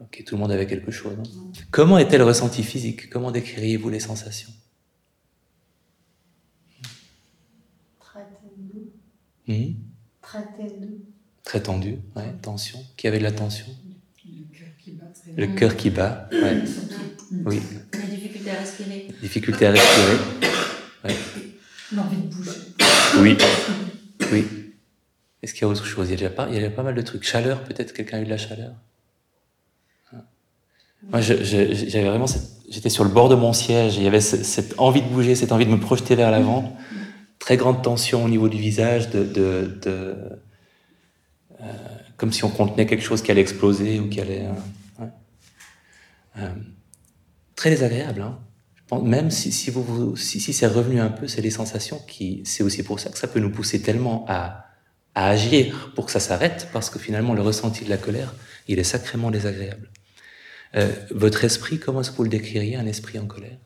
Ok, 0.00 0.22
tout 0.26 0.34
le 0.34 0.40
monde 0.40 0.52
avait 0.52 0.66
quelque 0.66 0.90
chose. 0.90 1.16
Hein. 1.18 1.22
Comment 1.70 1.98
était 1.98 2.18
le 2.18 2.24
ressenti 2.24 2.62
physique? 2.62 3.08
Comment 3.08 3.30
décririez-vous 3.30 3.88
les 3.88 4.00
sensations? 4.00 4.52
Très 8.00 8.20
tendu. 8.20 8.90
Hmm? 9.48 9.74
Très 10.20 10.42
tendu. 10.42 10.86
Très 11.44 11.62
tendu, 11.62 11.98
ouais, 12.16 12.34
tension. 12.42 12.84
Qui 12.96 13.06
avait 13.06 13.18
de 13.18 13.22
la 13.22 13.32
tension? 13.32 13.66
Le 14.26 14.44
cœur 14.52 14.76
qui 14.78 14.90
bat. 14.90 15.06
Le 15.36 15.46
cœur 15.46 15.76
qui 15.76 15.90
bat, 15.90 16.28
ouais. 16.32 16.62
Oui. 17.44 17.60
La 17.92 18.00
difficulté 18.00 18.50
à 18.50 18.54
respirer. 18.54 19.08
Difficulté 19.22 19.66
à 19.66 19.70
respirer. 19.70 20.16
Ouais. 21.04 21.16
L'envie 21.94 22.16
de 22.16 22.34
bouger. 22.34 22.50
Oui. 23.20 23.36
Oui. 24.32 24.44
Est-ce 25.42 25.54
qu'il 25.54 25.62
y 25.62 25.64
a 25.64 25.68
autre 25.68 25.84
chose? 25.84 26.08
Il 26.08 26.10
y, 26.10 26.14
a 26.14 26.16
déjà 26.16 26.30
pas, 26.30 26.48
il 26.48 26.54
y 26.54 26.56
a 26.56 26.60
déjà 26.60 26.70
pas 26.72 26.82
mal 26.82 26.94
de 26.94 27.02
trucs. 27.02 27.22
Chaleur, 27.22 27.62
peut-être 27.64 27.92
quelqu'un 27.92 28.18
a 28.18 28.20
eu 28.22 28.24
de 28.24 28.30
la 28.30 28.38
chaleur? 28.38 28.74
Moi, 31.02 31.20
j'avais 31.20 32.04
vraiment, 32.04 32.26
j'étais 32.68 32.88
sur 32.88 33.04
le 33.04 33.10
bord 33.10 33.28
de 33.28 33.34
mon 33.34 33.52
siège. 33.52 33.96
Il 33.96 34.02
y 34.02 34.06
avait 34.06 34.20
cette 34.20 34.74
envie 34.78 35.02
de 35.02 35.08
bouger, 35.08 35.34
cette 35.34 35.52
envie 35.52 35.66
de 35.66 35.70
me 35.70 35.78
projeter 35.78 36.14
vers 36.14 36.30
l'avant. 36.30 36.76
Très 37.38 37.56
grande 37.56 37.82
tension 37.82 38.24
au 38.24 38.28
niveau 38.28 38.48
du 38.48 38.58
visage, 38.58 39.08
euh, 39.14 40.14
comme 42.16 42.32
si 42.32 42.44
on 42.44 42.50
contenait 42.50 42.86
quelque 42.86 43.04
chose 43.04 43.22
qui 43.22 43.30
allait 43.30 43.42
exploser 43.42 44.00
ou 44.00 44.08
qui 44.08 44.20
allait. 44.20 44.46
Euh, 45.00 45.06
euh, 46.38 46.48
très 47.54 47.70
désagréable. 47.70 48.22
Hein. 48.22 48.38
Même 49.02 49.30
si 49.30 49.52
c'est 49.52 50.66
revenu 50.66 51.00
un 51.00 51.10
peu, 51.10 51.28
c'est 51.28 51.42
les 51.42 51.50
sensations 51.50 52.00
qui. 52.08 52.42
C'est 52.44 52.62
aussi 52.62 52.82
pour 52.82 52.98
ça 53.00 53.10
que 53.10 53.18
ça 53.18 53.28
peut 53.28 53.40
nous 53.40 53.50
pousser 53.50 53.80
tellement 53.80 54.24
à, 54.28 54.66
à 55.14 55.28
agir 55.28 55.92
pour 55.94 56.06
que 56.06 56.12
ça 56.12 56.20
s'arrête, 56.20 56.68
parce 56.72 56.90
que 56.90 56.98
finalement, 56.98 57.34
le 57.34 57.42
ressenti 57.42 57.84
de 57.84 57.90
la 57.90 57.96
colère, 57.96 58.34
il 58.66 58.78
est 58.78 58.84
sacrément 58.84 59.30
désagréable. 59.30 59.90
Euh, 60.74 60.90
votre 61.10 61.44
esprit, 61.44 61.78
comment 61.78 62.00
est-ce 62.00 62.10
que 62.10 62.16
vous 62.16 62.24
le 62.24 62.28
décririez, 62.28 62.76
un 62.76 62.86
esprit 62.86 63.18
en 63.18 63.26
colère? 63.26 63.56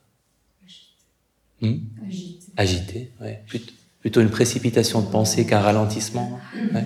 Hmm? 1.60 1.74
Agité. 2.06 2.40
Agité, 2.56 3.10
ouais. 3.20 3.42
Plut- 3.48 3.72
Plutôt 4.00 4.20
une 4.22 4.30
précipitation 4.30 5.02
de 5.02 5.10
pensée 5.10 5.44
qu'un 5.46 5.60
ralentissement. 5.60 6.40
ouais. 6.74 6.84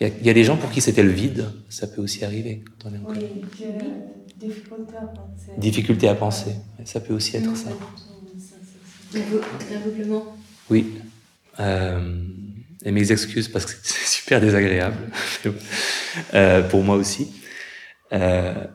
Il 0.00 0.08
y, 0.08 0.10
a- 0.10 0.14
il 0.20 0.26
y 0.26 0.30
a 0.30 0.34
des 0.34 0.42
gens 0.42 0.56
pour 0.56 0.70
qui 0.72 0.80
c'était 0.80 1.04
le 1.04 1.10
vide, 1.12 1.52
ça 1.68 1.86
peut 1.86 2.00
aussi 2.02 2.24
arriver 2.24 2.64
quand 2.82 2.90
on 2.90 2.94
est 2.94 2.98
en 2.98 3.04
colère. 3.04 3.28
Oui, 3.32 3.42
difficulté 4.36 4.96
à 4.96 5.06
penser. 5.06 5.46
Difficulté 5.56 6.08
à 6.08 6.14
penser, 6.16 6.50
ouais, 6.78 6.84
ça 6.86 6.98
peut 7.00 7.14
aussi 7.14 7.36
être 7.36 7.56
ça. 7.56 7.70
L'aveuglement. 9.70 10.36
Oui. 10.70 10.94
Euh, 11.60 12.18
et 12.84 12.90
mes 12.90 13.12
excuses 13.12 13.48
parce 13.48 13.66
que 13.66 13.72
c'est 13.82 14.06
super 14.06 14.40
désagréable 14.40 14.96
euh, 16.34 16.62
pour 16.68 16.82
moi 16.82 16.96
aussi. 16.96 17.28
Euh, 18.12 18.66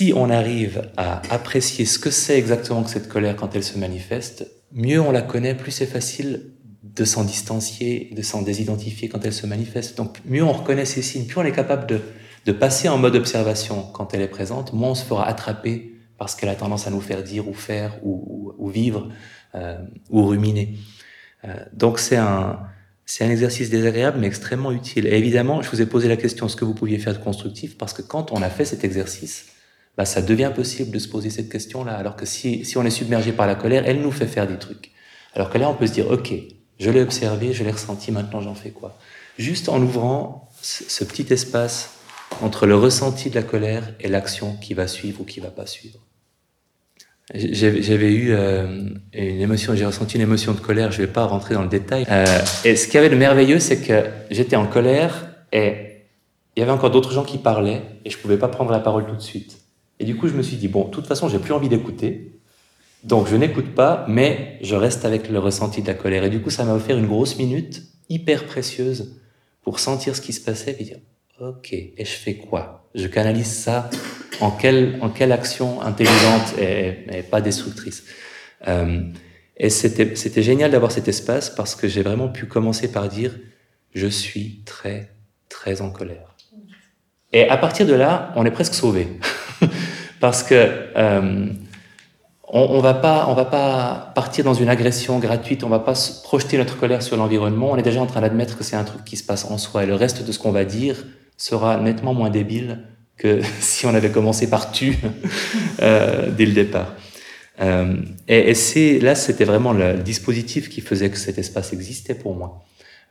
si 0.00 0.14
on 0.16 0.30
arrive 0.30 0.90
à 0.96 1.20
apprécier 1.28 1.84
ce 1.84 1.98
que 1.98 2.10
c'est 2.10 2.38
exactement 2.38 2.82
que 2.82 2.88
cette 2.88 3.06
colère 3.06 3.36
quand 3.36 3.54
elle 3.54 3.62
se 3.62 3.76
manifeste, 3.76 4.50
mieux 4.72 4.98
on 4.98 5.12
la 5.12 5.20
connaît, 5.20 5.54
plus 5.54 5.72
c'est 5.72 5.84
facile 5.84 6.52
de 6.82 7.04
s'en 7.04 7.22
distancier, 7.22 8.08
de 8.16 8.22
s'en 8.22 8.40
désidentifier 8.40 9.10
quand 9.10 9.22
elle 9.26 9.34
se 9.34 9.46
manifeste. 9.46 9.98
Donc 9.98 10.16
mieux 10.24 10.42
on 10.42 10.52
reconnaît 10.52 10.86
ces 10.86 11.02
signes, 11.02 11.26
plus 11.26 11.36
on 11.36 11.44
est 11.44 11.52
capable 11.52 11.86
de, 11.86 12.00
de 12.46 12.52
passer 12.52 12.88
en 12.88 12.96
mode 12.96 13.14
observation 13.14 13.82
quand 13.92 14.14
elle 14.14 14.22
est 14.22 14.28
présente, 14.28 14.72
moins 14.72 14.92
on 14.92 14.94
se 14.94 15.04
fera 15.04 15.28
attraper 15.28 15.92
parce 16.16 16.34
qu'elle 16.34 16.48
a 16.48 16.54
tendance 16.54 16.86
à 16.86 16.90
nous 16.90 17.02
faire 17.02 17.22
dire 17.22 17.46
ou 17.46 17.52
faire 17.52 17.98
ou, 18.02 18.70
vivre 18.70 19.10
euh, 19.54 19.76
ou 20.08 20.24
ruminer. 20.24 20.78
Euh, 21.44 21.54
donc 21.74 21.98
c'est 21.98 22.16
un, 22.16 22.58
c'est 23.04 23.22
un 23.22 23.30
exercice 23.30 23.68
désagréable 23.68 24.16
mais 24.18 24.28
extrêmement 24.28 24.72
utile. 24.72 25.06
Et 25.08 25.18
évidemment, 25.18 25.60
je 25.60 25.68
vous 25.68 25.82
ai 25.82 25.86
posé 25.86 26.08
la 26.08 26.16
question 26.16 26.48
ce 26.48 26.56
que 26.56 26.64
vous 26.64 26.74
pouviez 26.74 26.96
faire 26.96 27.12
de 27.12 27.22
constructif? 27.22 27.76
Parce 27.76 27.92
que 27.92 28.00
quand 28.00 28.32
on 28.32 28.40
a 28.40 28.48
fait 28.48 28.64
cet 28.64 28.82
exercice, 28.82 29.44
bah, 29.96 30.04
ça 30.04 30.22
devient 30.22 30.52
possible 30.54 30.90
de 30.90 30.98
se 30.98 31.08
poser 31.08 31.30
cette 31.30 31.50
question-là. 31.50 31.92
Alors 31.96 32.16
que 32.16 32.26
si, 32.26 32.64
si 32.64 32.78
on 32.78 32.84
est 32.84 32.90
submergé 32.90 33.32
par 33.32 33.46
la 33.46 33.54
colère, 33.54 33.84
elle 33.86 34.00
nous 34.00 34.12
fait 34.12 34.26
faire 34.26 34.46
des 34.46 34.58
trucs. 34.58 34.90
Alors 35.34 35.50
que 35.50 35.58
là, 35.58 35.68
on 35.68 35.74
peut 35.74 35.86
se 35.86 35.92
dire, 35.92 36.10
ok, 36.10 36.32
je 36.80 36.90
l'ai 36.90 37.02
observé, 37.02 37.52
je 37.52 37.62
l'ai 37.62 37.70
ressenti, 37.70 38.10
maintenant 38.10 38.40
j'en 38.40 38.54
fais 38.54 38.70
quoi? 38.70 38.96
Juste 39.38 39.68
en 39.68 39.80
ouvrant 39.80 40.48
ce, 40.62 41.04
petit 41.04 41.32
espace 41.32 41.94
entre 42.42 42.66
le 42.66 42.74
ressenti 42.74 43.30
de 43.30 43.34
la 43.34 43.42
colère 43.42 43.94
et 44.00 44.08
l'action 44.08 44.56
qui 44.56 44.74
va 44.74 44.86
suivre 44.86 45.20
ou 45.20 45.24
qui 45.24 45.40
va 45.40 45.50
pas 45.50 45.66
suivre. 45.66 45.98
J'avais 47.32 48.12
eu 48.12 48.32
euh, 48.32 48.88
une 49.12 49.40
émotion, 49.40 49.76
j'ai 49.76 49.86
ressenti 49.86 50.16
une 50.16 50.22
émotion 50.22 50.52
de 50.52 50.58
colère, 50.58 50.90
je 50.90 50.98
vais 50.98 51.06
pas 51.06 51.26
rentrer 51.26 51.54
dans 51.54 51.62
le 51.62 51.68
détail. 51.68 52.04
Euh, 52.10 52.24
et 52.64 52.74
ce 52.74 52.86
qu'il 52.86 52.96
y 52.96 52.98
avait 52.98 53.08
de 53.08 53.14
merveilleux, 53.14 53.60
c'est 53.60 53.80
que 53.80 54.06
j'étais 54.30 54.56
en 54.56 54.66
colère 54.66 55.28
et 55.52 56.06
il 56.56 56.60
y 56.60 56.62
avait 56.62 56.72
encore 56.72 56.90
d'autres 56.90 57.12
gens 57.12 57.22
qui 57.22 57.38
parlaient 57.38 57.82
et 58.04 58.10
je 58.10 58.18
pouvais 58.18 58.36
pas 58.36 58.48
prendre 58.48 58.72
la 58.72 58.80
parole 58.80 59.06
tout 59.06 59.14
de 59.14 59.20
suite. 59.20 59.59
Et 60.00 60.04
du 60.04 60.16
coup, 60.16 60.26
je 60.28 60.34
me 60.34 60.42
suis 60.42 60.56
dit, 60.56 60.66
bon, 60.66 60.86
de 60.86 60.90
toute 60.90 61.06
façon, 61.06 61.28
j'ai 61.28 61.38
plus 61.38 61.52
envie 61.52 61.68
d'écouter. 61.68 62.32
Donc, 63.04 63.28
je 63.28 63.36
n'écoute 63.36 63.74
pas, 63.74 64.04
mais 64.08 64.58
je 64.62 64.74
reste 64.74 65.04
avec 65.04 65.28
le 65.28 65.38
ressenti 65.38 65.82
de 65.82 65.86
la 65.86 65.94
colère. 65.94 66.24
Et 66.24 66.30
du 66.30 66.40
coup, 66.40 66.50
ça 66.50 66.64
m'a 66.64 66.74
offert 66.74 66.98
une 66.98 67.06
grosse 67.06 67.38
minute, 67.38 67.82
hyper 68.08 68.46
précieuse, 68.46 69.16
pour 69.62 69.78
sentir 69.78 70.16
ce 70.16 70.20
qui 70.20 70.32
se 70.32 70.40
passait 70.40 70.76
et 70.80 70.84
dire, 70.84 70.98
OK, 71.40 71.72
et 71.72 71.94
je 71.98 72.04
fais 72.04 72.34
quoi? 72.34 72.88
Je 72.94 73.06
canalise 73.06 73.46
ça 73.46 73.88
en 74.40 74.50
quelle, 74.50 74.98
en 75.00 75.10
quelle 75.10 75.32
action 75.32 75.80
intelligente 75.82 76.58
et, 76.58 77.22
pas 77.30 77.40
destructrice 77.40 78.04
Euh, 78.68 79.02
Et 79.56 79.70
c'était 79.70 80.16
c'était 80.16 80.42
génial 80.42 80.70
d'avoir 80.70 80.92
cet 80.92 81.06
espace 81.08 81.50
parce 81.50 81.74
que 81.74 81.86
j'ai 81.88 82.02
vraiment 82.02 82.28
pu 82.28 82.46
commencer 82.46 82.90
par 82.90 83.08
dire, 83.08 83.32
je 83.94 84.06
suis 84.06 84.62
très, 84.64 85.10
très 85.48 85.80
en 85.80 85.90
colère. 85.90 86.34
Et 87.32 87.48
à 87.48 87.56
partir 87.56 87.86
de 87.86 87.94
là, 87.94 88.32
on 88.36 88.44
est 88.44 88.50
presque 88.50 88.74
sauvé. 88.74 89.06
Parce 90.20 90.42
que 90.42 90.54
euh, 90.96 91.46
on, 92.48 92.60
on 92.60 92.80
va 92.80 92.94
pas, 92.94 93.26
on 93.28 93.34
va 93.34 93.44
pas 93.44 94.12
partir 94.14 94.44
dans 94.44 94.54
une 94.54 94.68
agression 94.68 95.18
gratuite. 95.18 95.64
On 95.64 95.68
va 95.68 95.78
pas 95.78 95.94
projeter 96.24 96.58
notre 96.58 96.78
colère 96.78 97.02
sur 97.02 97.16
l'environnement. 97.16 97.70
On 97.72 97.76
est 97.76 97.82
déjà 97.82 98.00
en 98.00 98.06
train 98.06 98.20
d'admettre 98.20 98.58
que 98.58 98.64
c'est 98.64 98.76
un 98.76 98.84
truc 98.84 99.04
qui 99.04 99.16
se 99.16 99.24
passe 99.24 99.44
en 99.44 99.58
soi. 99.58 99.84
Et 99.84 99.86
le 99.86 99.94
reste 99.94 100.26
de 100.26 100.32
ce 100.32 100.38
qu'on 100.38 100.52
va 100.52 100.64
dire 100.64 100.96
sera 101.36 101.78
nettement 101.78 102.14
moins 102.14 102.30
débile 102.30 102.80
que 103.16 103.40
si 103.60 103.86
on 103.86 103.94
avait 103.94 104.10
commencé 104.10 104.48
par 104.48 104.72
tu 104.72 104.98
euh, 105.82 106.30
dès 106.30 106.46
le 106.46 106.52
départ. 106.52 106.94
Euh, 107.60 107.96
et 108.26 109.00
là, 109.00 109.14
c'était 109.14 109.44
vraiment 109.44 109.72
le 109.72 109.98
dispositif 109.98 110.70
qui 110.70 110.80
faisait 110.80 111.10
que 111.10 111.18
cet 111.18 111.38
espace 111.38 111.72
existait 111.72 112.14
pour 112.14 112.34
moi. 112.34 112.64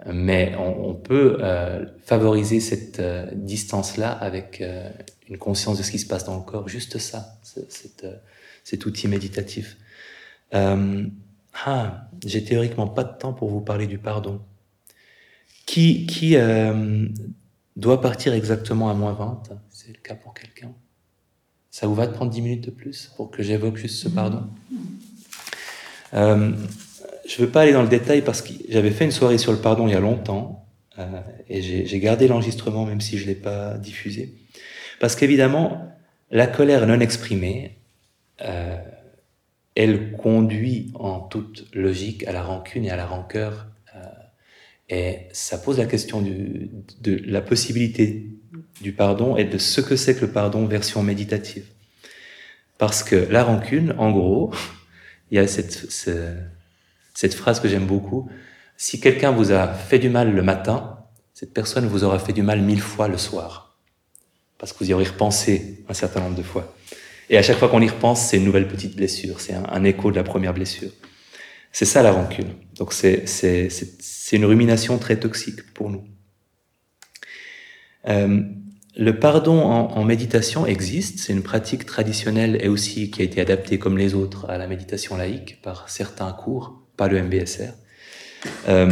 Mais 0.06 0.56
on, 0.58 0.90
on 0.92 0.94
peut 0.96 1.38
euh, 1.42 1.86
favoriser 2.06 2.60
cette 2.62 3.00
euh, 3.00 3.28
distance-là 3.34 4.12
avec 4.12 4.62
euh, 4.62 4.90
une 5.28 5.38
conscience 5.38 5.78
de 5.78 5.84
ce 5.84 5.92
qui 5.92 6.00
se 6.00 6.06
passe 6.08 6.24
dans 6.24 6.38
le 6.38 6.44
corps, 6.44 6.70
juste 6.70 6.98
ça, 7.00 7.38
ce- 7.44 7.60
cet, 7.70 8.06
euh, 8.06 8.16
cet 8.64 8.86
outil 8.86 9.08
méditatif. 9.10 9.76
Euh, 10.54 11.06
ah, 11.66 12.08
j'ai 12.26 12.44
théoriquement 12.44 12.88
pas 12.88 13.04
de 13.04 13.18
temps 13.18 13.34
pour 13.34 13.50
vous 13.50 13.60
parler 13.62 13.88
du 13.88 13.98
pardon. 13.98 14.40
Qui, 15.66 16.06
qui 16.08 16.36
euh, 16.38 17.06
doit 17.76 18.02
partir 18.02 18.34
exactement 18.34 18.90
à 18.90 18.94
moins 18.94 19.14
20 19.14 19.44
C'est 19.70 19.90
le 19.90 20.00
cas 20.02 20.16
pour 20.16 20.34
quelqu'un 20.34 20.72
Ça 21.72 21.86
vous 21.88 21.94
va 21.94 22.08
de 22.08 22.14
prendre 22.14 22.32
10 22.32 22.42
minutes 22.42 22.64
de 22.66 22.72
plus 22.72 23.12
pour 23.18 23.30
que 23.30 23.44
j'évoque 23.44 23.76
juste 23.76 23.98
ce 24.02 24.08
pardon? 24.10 24.44
Je 27.30 27.40
ne 27.40 27.46
veux 27.46 27.52
pas 27.52 27.62
aller 27.62 27.74
dans 27.74 27.84
le 27.84 27.88
détail 27.90 28.24
parce 28.24 28.42
que 28.42 28.54
j'avais 28.70 28.90
fait 28.90 29.06
une 29.06 29.12
soirée 29.12 29.38
sur 29.38 29.52
le 29.52 29.60
pardon 29.60 29.88
il 29.88 29.92
y 29.94 29.96
a 29.96 30.00
longtemps 30.00 30.66
euh, 30.98 31.06
et 31.48 31.62
j'ai 31.62 32.00
gardé 32.00 32.28
l'enregistrement 32.28 32.86
même 32.86 33.02
si 33.02 33.20
je 33.20 33.24
ne 33.24 33.28
l'ai 33.30 33.36
pas 33.36 33.78
diffusé. 33.78 34.34
Parce 35.00 35.16
qu'évidemment, 35.16 35.94
la 36.32 36.48
colère 36.48 36.88
non 36.88 37.00
exprimée, 37.02 37.78
euh, 38.42 38.78
elle 39.76 40.14
conduit 40.14 40.92
en 40.96 41.20
toute 41.20 41.68
logique 41.74 42.26
à 42.28 42.32
la 42.32 42.42
rancune 42.44 42.86
et 42.86 42.90
à 42.92 42.96
la 42.98 43.06
rancœur. 43.06 43.68
euh, 43.96 44.00
et 44.90 45.20
ça 45.34 45.58
pose 45.60 45.78
la 45.80 45.86
question 45.86 46.22
du, 46.22 46.70
de 47.02 47.22
la 47.26 47.42
possibilité 47.42 48.28
du 48.82 48.94
pardon 48.94 49.38
et 49.38 49.46
de 49.46 49.58
ce 49.60 49.82
que 49.82 49.96
c'est 49.96 50.16
que 50.16 50.26
le 50.26 50.32
pardon 50.32 50.66
version 50.66 51.04
méditative. 51.04 51.66
Parce 52.78 53.04
que 53.04 53.16
la 53.16 53.44
rancune, 53.44 53.94
en 53.98 54.12
gros, 54.12 54.52
il 55.32 55.36
y 55.36 55.40
a 55.40 55.48
cette, 55.48 55.72
ce- 55.92 56.36
cette 57.20 57.34
phrase 57.34 57.60
que 57.60 57.68
j'aime 57.68 57.86
beaucoup. 57.86 58.30
Si 58.78 59.02
quelqu'un 59.02 59.32
vous 59.32 59.52
a 59.52 59.68
fait 59.68 60.00
du 60.00 60.08
mal 60.08 60.34
le 60.34 60.42
matin, 60.42 61.00
cette 61.34 61.54
personne 61.54 61.86
vous 61.86 62.06
aura 62.06 62.18
fait 62.18 62.32
du 62.32 62.44
mal 62.44 62.62
mille 62.62 62.80
fois 62.80 63.10
le 63.10 63.18
soir. 63.18 63.78
Parce 64.58 64.72
que 64.72 64.80
vous 64.80 64.90
y 64.90 64.94
aurez 64.94 65.04
repensé 65.04 65.84
un 65.90 65.94
certain 65.94 66.22
nombre 66.22 66.38
de 66.38 66.44
fois. 66.44 66.74
Et 67.30 67.38
à 67.38 67.42
chaque 67.42 67.58
fois 67.58 67.68
qu'on 67.68 67.82
y 67.82 67.90
repense, 67.90 68.22
c'est 68.22 68.38
une 68.38 68.46
nouvelle 68.46 68.70
petite 68.70 68.96
blessure, 68.96 69.42
c'est 69.42 69.54
un, 69.54 69.84
écho 69.84 70.12
de 70.12 70.16
la 70.16 70.24
première 70.24 70.54
blessure. 70.54 70.92
C'est 71.74 71.84
ça 71.84 72.02
la 72.04 72.14
rancune. 72.14 72.54
Donc 72.78 72.94
c'est 72.94 73.28
c'est- 73.28 73.70
c'est- 73.70 74.38
une 74.38 74.46
rumination 74.46 74.98
très 74.98 75.20
toxique 75.20 75.74
pour 75.74 75.90
nous. 75.90 76.06
Euh, 78.08 78.44
le 78.96 79.20
pardon 79.20 79.60
en 79.60 80.04
méditation 80.06 80.66
existe, 80.66 81.20
c'est 81.20 81.34
une 81.34 81.44
pratique 81.44 81.86
traditionnelle 81.86 82.58
et 82.62 82.70
aussi 82.70 83.12
qui 83.12 83.22
a 83.22 83.26
été 83.26 83.42
adaptée 83.42 83.78
comme 83.78 83.98
les 83.98 84.14
autres 84.14 84.50
à 84.50 84.58
la 84.58 84.68
méditation 84.68 85.18
laïque 85.18 85.62
par 85.62 85.90
certains 85.90 86.32
cours, 86.32 86.79
pas 87.00 87.08
le 87.08 87.24
MBSR, 87.24 87.72
euh, 88.68 88.92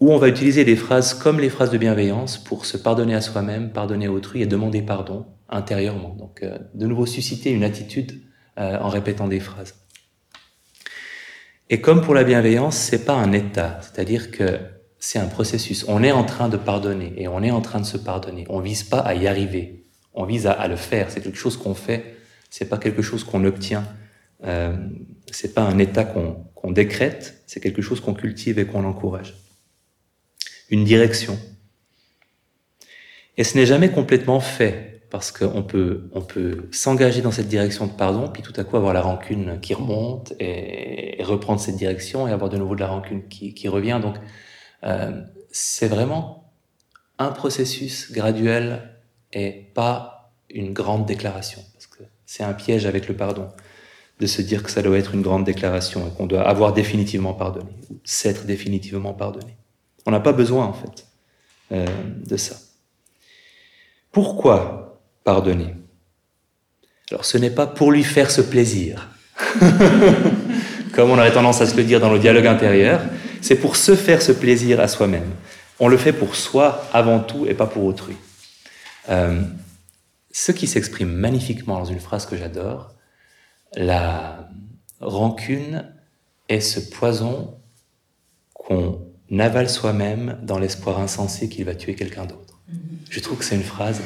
où 0.00 0.12
on 0.12 0.18
va 0.18 0.28
utiliser 0.28 0.66
des 0.66 0.76
phrases 0.76 1.14
comme 1.14 1.40
les 1.40 1.48
phrases 1.48 1.70
de 1.70 1.78
bienveillance 1.78 2.36
pour 2.36 2.66
se 2.66 2.76
pardonner 2.76 3.14
à 3.14 3.22
soi-même, 3.22 3.72
pardonner 3.72 4.06
à 4.06 4.12
autrui 4.12 4.42
et 4.42 4.46
demander 4.46 4.82
pardon 4.82 5.24
intérieurement. 5.48 6.14
Donc 6.14 6.42
euh, 6.42 6.58
de 6.74 6.86
nouveau 6.86 7.06
susciter 7.06 7.50
une 7.50 7.64
attitude 7.64 8.20
euh, 8.58 8.78
en 8.78 8.90
répétant 8.90 9.28
des 9.28 9.40
phrases. 9.40 9.74
Et 11.70 11.80
comme 11.80 12.02
pour 12.02 12.14
la 12.14 12.22
bienveillance, 12.22 12.76
c'est 12.76 13.06
pas 13.06 13.14
un 13.14 13.32
état, 13.32 13.80
c'est-à-dire 13.80 14.30
que 14.30 14.58
c'est 14.98 15.18
un 15.18 15.26
processus. 15.26 15.86
On 15.88 16.02
est 16.02 16.12
en 16.12 16.24
train 16.24 16.50
de 16.50 16.58
pardonner 16.58 17.14
et 17.16 17.28
on 17.28 17.42
est 17.42 17.50
en 17.50 17.62
train 17.62 17.80
de 17.80 17.86
se 17.86 17.96
pardonner. 17.96 18.44
On 18.50 18.60
vise 18.60 18.82
pas 18.82 18.98
à 18.98 19.14
y 19.14 19.26
arriver, 19.26 19.84
on 20.12 20.26
vise 20.26 20.46
à, 20.46 20.68
le 20.68 20.76
faire. 20.76 21.10
C'est 21.10 21.22
quelque 21.22 21.38
chose 21.38 21.56
qu'on 21.56 21.74
fait, 21.74 22.16
c'est 22.50 22.68
pas 22.68 22.76
quelque 22.76 23.00
chose 23.00 23.24
qu'on 23.24 23.44
obtient. 23.44 23.84
Euh, 24.44 24.76
c'est 25.30 25.54
pas 25.54 25.62
un 25.62 25.78
état 25.78 26.04
qu'on 26.04 26.47
qu'on 26.60 26.72
décrète, 26.72 27.40
c'est 27.46 27.60
quelque 27.60 27.82
chose 27.82 28.00
qu'on 28.00 28.14
cultive 28.14 28.58
et 28.58 28.66
qu'on 28.66 28.84
encourage. 28.84 29.36
Une 30.70 30.84
direction. 30.84 31.38
Et 33.36 33.44
ce 33.44 33.56
n'est 33.56 33.64
jamais 33.64 33.90
complètement 33.90 34.40
fait 34.40 35.02
parce 35.08 35.30
qu'on 35.30 35.62
peut, 35.62 36.10
on 36.12 36.20
peut 36.20 36.68
s'engager 36.72 37.22
dans 37.22 37.30
cette 37.30 37.46
direction 37.46 37.86
de 37.86 37.92
pardon, 37.92 38.28
puis 38.28 38.42
tout 38.42 38.52
à 38.56 38.64
coup 38.64 38.76
avoir 38.76 38.92
la 38.92 39.00
rancune 39.00 39.60
qui 39.60 39.72
remonte 39.72 40.32
et, 40.40 41.22
reprendre 41.22 41.60
cette 41.60 41.76
direction 41.76 42.26
et 42.26 42.32
avoir 42.32 42.50
de 42.50 42.58
nouveau 42.58 42.74
de 42.74 42.80
la 42.80 42.88
rancune 42.88 43.28
qui, 43.28 43.54
qui 43.54 43.68
revient. 43.68 44.00
Donc, 44.02 44.16
euh, 44.82 45.22
c'est 45.52 45.88
vraiment 45.88 46.52
un 47.18 47.30
processus 47.30 48.10
graduel 48.10 48.98
et 49.32 49.70
pas 49.74 50.32
une 50.50 50.72
grande 50.72 51.06
déclaration. 51.06 51.62
Parce 51.72 51.86
que 51.86 52.02
c'est 52.26 52.42
un 52.42 52.52
piège 52.52 52.84
avec 52.84 53.06
le 53.06 53.16
pardon 53.16 53.48
de 54.20 54.26
se 54.26 54.42
dire 54.42 54.62
que 54.62 54.70
ça 54.70 54.82
doit 54.82 54.98
être 54.98 55.14
une 55.14 55.22
grande 55.22 55.44
déclaration 55.44 56.06
et 56.06 56.10
qu'on 56.16 56.26
doit 56.26 56.46
avoir 56.46 56.72
définitivement 56.72 57.34
pardonné, 57.34 57.70
ou 57.90 57.98
s'être 58.04 58.44
définitivement 58.44 59.12
pardonné. 59.12 59.56
On 60.06 60.10
n'a 60.10 60.20
pas 60.20 60.32
besoin, 60.32 60.64
en 60.64 60.72
fait, 60.72 61.06
euh, 61.72 61.86
de 62.26 62.36
ça. 62.36 62.56
Pourquoi 64.10 65.00
pardonner? 65.24 65.74
Alors, 67.10 67.24
ce 67.24 67.38
n'est 67.38 67.50
pas 67.50 67.66
pour 67.66 67.92
lui 67.92 68.04
faire 68.04 68.30
ce 68.30 68.40
plaisir. 68.40 69.08
comme 70.98 71.10
on 71.10 71.18
aurait 71.18 71.32
tendance 71.32 71.60
à 71.60 71.66
se 71.68 71.76
le 71.76 71.84
dire 71.84 72.00
dans 72.00 72.12
le 72.12 72.18
dialogue 72.18 72.48
intérieur, 72.48 73.00
c'est 73.40 73.54
pour 73.54 73.76
se 73.76 73.94
faire 73.94 74.20
ce 74.20 74.32
plaisir 74.32 74.80
à 74.80 74.88
soi-même. 74.88 75.30
On 75.78 75.86
le 75.86 75.96
fait 75.96 76.12
pour 76.12 76.34
soi 76.34 76.82
avant 76.92 77.20
tout 77.20 77.46
et 77.46 77.54
pas 77.54 77.66
pour 77.66 77.84
autrui. 77.84 78.16
Euh, 79.08 79.40
ce 80.32 80.50
qui 80.50 80.66
s'exprime 80.66 81.12
magnifiquement 81.12 81.78
dans 81.78 81.84
une 81.84 82.00
phrase 82.00 82.26
que 82.26 82.36
j'adore, 82.36 82.94
la 83.76 84.48
rancune 85.00 85.84
est 86.48 86.60
ce 86.60 86.80
poison 86.80 87.54
qu'on 88.54 89.00
avale 89.38 89.68
soi-même 89.68 90.38
dans 90.42 90.58
l'espoir 90.58 90.98
insensé 90.98 91.48
qu'il 91.48 91.64
va 91.64 91.74
tuer 91.74 91.94
quelqu'un 91.94 92.24
d'autre. 92.24 92.60
Mhm. 92.68 92.78
Je 93.10 93.20
trouve 93.20 93.38
que 93.38 93.44
c'est 93.44 93.56
une 93.56 93.62
phrase 93.62 94.00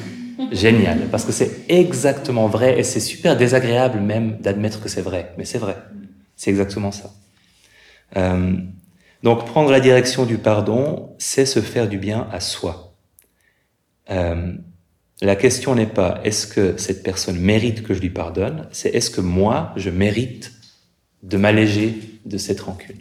géniale 0.51 1.09
parce 1.11 1.25
que 1.25 1.33
c'est 1.33 1.64
exactement 1.68 2.48
vrai 2.48 2.79
et 2.79 2.83
c'est 2.83 3.01
super 3.01 3.37
désagréable 3.37 4.01
même 4.01 4.38
d'admettre 4.38 4.83
que 4.83 4.88
c'est 4.88 5.03
vrai, 5.03 5.33
mais 5.38 5.44
c'est 5.44 5.59
vrai. 5.59 5.77
C'est 6.37 6.51
exactement 6.51 6.90
ça. 6.90 7.12
Euh, 8.16 8.57
donc 9.22 9.46
prendre 9.46 9.70
la 9.70 9.81
direction 9.81 10.27
du 10.27 10.38
pardon, 10.38 11.14
c'est 11.18 11.46
se 11.46 11.61
faire 11.61 11.88
du 11.88 11.98
bien 11.98 12.29
à 12.33 12.40
soi. 12.40 12.94
Euh, 14.11 14.53
la 15.26 15.37
question 15.37 15.74
n'est 15.74 15.87
pas 15.87 16.20
est-ce 16.24 16.46
que 16.46 16.76
cette 16.76 17.02
personne 17.02 17.38
mérite 17.38 17.82
que 17.82 17.94
je 17.94 18.00
lui 18.00 18.11
pardonne, 18.11 18.68
c'est 18.72 18.90
est-ce 18.90 19.11
que 19.11 19.20
moi, 19.20 19.72
je 19.76 19.90
mérite 19.90 20.52
de 21.22 21.37
m'alléger 21.37 21.98
de 22.26 22.38
cette 22.38 22.61
rancune. 22.61 22.98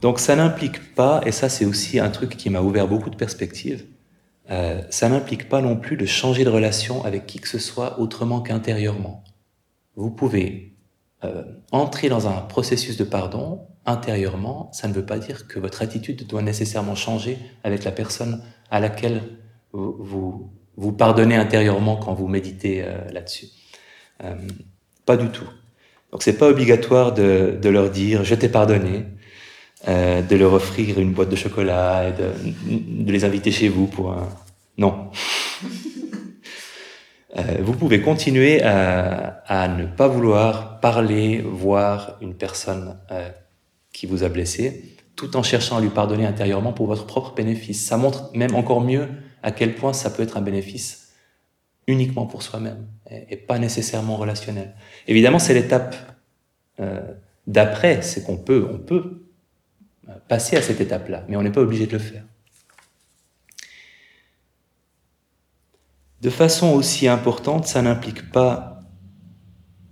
Donc 0.00 0.20
ça 0.20 0.36
n'implique 0.36 0.94
pas, 0.94 1.20
et 1.26 1.32
ça 1.32 1.48
c'est 1.48 1.64
aussi 1.64 1.98
un 1.98 2.10
truc 2.10 2.36
qui 2.36 2.48
m'a 2.50 2.60
ouvert 2.60 2.88
beaucoup 2.88 3.10
de 3.10 3.16
perspectives, 3.16 3.84
euh, 4.50 4.80
ça 4.90 5.08
n'implique 5.08 5.48
pas 5.48 5.60
non 5.60 5.76
plus 5.76 5.96
de 5.96 6.06
changer 6.06 6.44
de 6.44 6.50
relation 6.50 7.04
avec 7.04 7.26
qui 7.26 7.38
que 7.38 7.48
ce 7.48 7.58
soit 7.58 7.98
autrement 7.98 8.40
qu'intérieurement. 8.40 9.24
Vous 9.96 10.10
pouvez 10.10 10.76
euh, 11.24 11.42
entrer 11.72 12.08
dans 12.08 12.28
un 12.28 12.40
processus 12.42 12.96
de 12.96 13.04
pardon 13.04 13.66
intérieurement, 13.86 14.70
ça 14.72 14.88
ne 14.88 14.92
veut 14.92 15.06
pas 15.06 15.18
dire 15.18 15.46
que 15.46 15.58
votre 15.58 15.82
attitude 15.82 16.26
doit 16.26 16.42
nécessairement 16.42 16.94
changer 16.94 17.38
avec 17.64 17.84
la 17.84 17.92
personne 17.92 18.42
à 18.70 18.80
laquelle 18.80 19.22
vous 19.72 20.50
vous, 20.76 20.92
pardonnez 20.92 21.36
intérieurement 21.36 21.96
quand 21.96 22.14
vous 22.14 22.28
méditez 22.28 22.82
euh, 22.82 22.98
là-dessus. 23.12 23.46
Euh, 24.24 24.34
pas 25.04 25.16
du 25.16 25.28
tout. 25.28 25.48
Donc 26.12 26.22
c'est 26.22 26.36
pas 26.36 26.48
obligatoire 26.48 27.12
de, 27.12 27.58
leur 27.64 27.90
dire 27.90 28.24
je 28.24 28.34
t'ai 28.34 28.48
pardonné, 28.48 29.04
euh, 29.88 30.22
de 30.22 30.36
leur 30.36 30.52
offrir 30.52 30.98
une 30.98 31.12
boîte 31.12 31.28
de 31.28 31.36
chocolat 31.36 32.08
et 32.08 32.12
de, 32.12 33.10
les 33.10 33.24
inviter 33.24 33.50
chez 33.50 33.68
vous 33.68 33.86
pour 33.86 34.12
un... 34.12 34.28
Non. 34.78 35.10
Vous 37.60 37.74
pouvez 37.74 38.00
continuer 38.00 38.62
à, 38.62 39.42
à, 39.46 39.68
ne 39.68 39.84
pas 39.84 40.08
vouloir 40.08 40.80
parler, 40.80 41.44
voir 41.46 42.16
une 42.22 42.32
personne 42.32 42.96
qui 43.96 44.04
vous 44.04 44.24
a 44.24 44.28
blessé, 44.28 44.94
tout 45.16 45.38
en 45.38 45.42
cherchant 45.42 45.78
à 45.78 45.80
lui 45.80 45.88
pardonner 45.88 46.26
intérieurement 46.26 46.74
pour 46.74 46.86
votre 46.86 47.06
propre 47.06 47.34
bénéfice. 47.34 47.82
Ça 47.82 47.96
montre 47.96 48.30
même 48.34 48.54
encore 48.54 48.82
mieux 48.82 49.08
à 49.42 49.52
quel 49.52 49.74
point 49.74 49.94
ça 49.94 50.10
peut 50.10 50.22
être 50.22 50.36
un 50.36 50.42
bénéfice 50.42 51.14
uniquement 51.86 52.26
pour 52.26 52.42
soi-même 52.42 52.86
et, 53.10 53.38
pas 53.38 53.58
nécessairement 53.58 54.16
relationnel. 54.16 54.74
Évidemment, 55.08 55.38
c'est 55.38 55.54
l'étape 55.54 55.96
euh, 56.78 57.00
d'après, 57.46 58.02
c'est 58.02 58.22
qu'on 58.22 58.36
peut, 58.36 58.68
on 58.70 58.76
peut 58.76 59.22
passer 60.28 60.58
à 60.58 60.62
cette 60.62 60.82
étape-là, 60.82 61.24
mais 61.28 61.36
on 61.36 61.42
n'est 61.42 61.50
pas 61.50 61.62
obligé 61.62 61.86
de 61.86 61.92
le 61.92 61.98
faire. 61.98 62.24
De 66.20 66.28
façon 66.28 66.68
aussi 66.74 67.08
importante, 67.08 67.66
ça 67.66 67.80
n'implique 67.80 68.30
pas, 68.30 68.82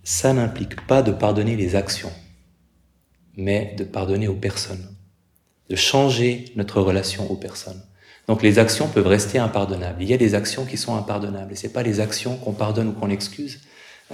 ça 0.02 0.34
n'implique 0.34 0.86
pas 0.86 1.00
de 1.00 1.12
pardonner 1.12 1.56
les 1.56 1.74
actions, 1.74 2.12
mais 3.36 3.74
de 3.76 3.84
pardonner 3.84 4.28
aux 4.28 4.34
personnes, 4.34 4.86
de 5.70 5.76
changer 5.76 6.46
notre 6.56 6.80
relation 6.80 7.30
aux 7.30 7.36
personnes. 7.36 7.82
Donc 8.28 8.42
les 8.42 8.58
actions 8.58 8.88
peuvent 8.88 9.06
rester 9.06 9.38
impardonnables. 9.38 10.02
Il 10.02 10.08
y 10.08 10.14
a 10.14 10.16
des 10.16 10.34
actions 10.34 10.64
qui 10.64 10.76
sont 10.76 10.96
impardonnables, 10.96 11.52
et 11.52 11.56
c'est 11.56 11.72
pas 11.72 11.82
les 11.82 12.00
actions 12.00 12.36
qu'on 12.36 12.52
pardonne 12.52 12.88
ou 12.88 12.92
qu'on 12.92 13.10
excuse, 13.10 13.60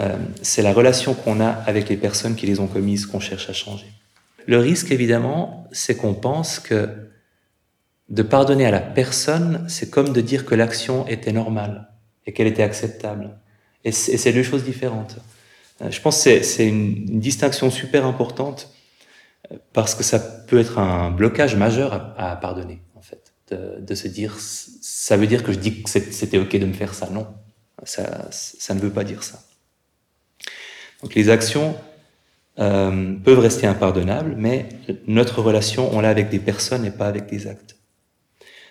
euh, 0.00 0.16
c'est 0.42 0.62
la 0.62 0.72
relation 0.72 1.14
qu'on 1.14 1.40
a 1.40 1.48
avec 1.48 1.88
les 1.88 1.96
personnes 1.96 2.34
qui 2.34 2.46
les 2.46 2.60
ont 2.60 2.66
commises 2.66 3.06
qu'on 3.06 3.20
cherche 3.20 3.48
à 3.50 3.52
changer. 3.52 3.86
Le 4.46 4.58
risque, 4.58 4.90
évidemment, 4.90 5.68
c'est 5.72 5.96
qu'on 5.96 6.14
pense 6.14 6.58
que 6.58 6.88
de 8.08 8.22
pardonner 8.22 8.66
à 8.66 8.70
la 8.70 8.80
personne, 8.80 9.64
c'est 9.68 9.90
comme 9.90 10.12
de 10.12 10.20
dire 10.20 10.44
que 10.44 10.54
l'action 10.54 11.06
était 11.06 11.32
normale 11.32 11.88
et 12.26 12.32
qu'elle 12.32 12.48
était 12.48 12.62
acceptable. 12.62 13.30
Et 13.84 13.92
c'est 13.92 14.32
deux 14.32 14.42
choses 14.42 14.64
différentes. 14.64 15.16
Euh, 15.82 15.90
je 15.90 16.00
pense 16.00 16.22
que 16.22 16.42
c'est 16.42 16.66
une, 16.66 17.20
distinction 17.20 17.70
super 17.70 18.04
importante 18.04 18.70
parce 19.72 19.94
que 19.94 20.02
ça 20.02 20.18
peut 20.18 20.58
être 20.58 20.78
un 20.78 21.10
blocage 21.10 21.56
majeur 21.56 22.14
à, 22.16 22.36
pardonner, 22.36 22.82
en 22.94 23.02
fait. 23.02 23.32
De, 23.50 23.94
se 23.94 24.06
dire, 24.06 24.36
ça 24.38 25.16
veut 25.16 25.26
dire 25.26 25.42
que 25.42 25.52
je 25.52 25.58
dis 25.58 25.82
que 25.82 25.90
c'était 25.90 26.38
OK 26.38 26.56
de 26.56 26.66
me 26.66 26.72
faire 26.72 26.94
ça. 26.94 27.08
Non, 27.10 27.26
ça, 27.82 28.28
ça 28.30 28.74
ne 28.74 28.80
veut 28.80 28.90
pas 28.90 29.02
dire 29.02 29.24
ça. 29.24 29.42
Donc 31.02 31.14
les 31.14 31.30
actions 31.30 31.74
euh, 32.60 33.16
peuvent 33.24 33.38
rester 33.40 33.66
impardonnables, 33.66 34.34
mais 34.36 34.68
notre 35.06 35.42
relation, 35.42 35.92
on 35.92 36.00
l'a 36.00 36.10
avec 36.10 36.28
des 36.28 36.38
personnes 36.38 36.84
et 36.84 36.90
pas 36.90 37.06
avec 37.06 37.26
des 37.26 37.48
actes. 37.48 37.76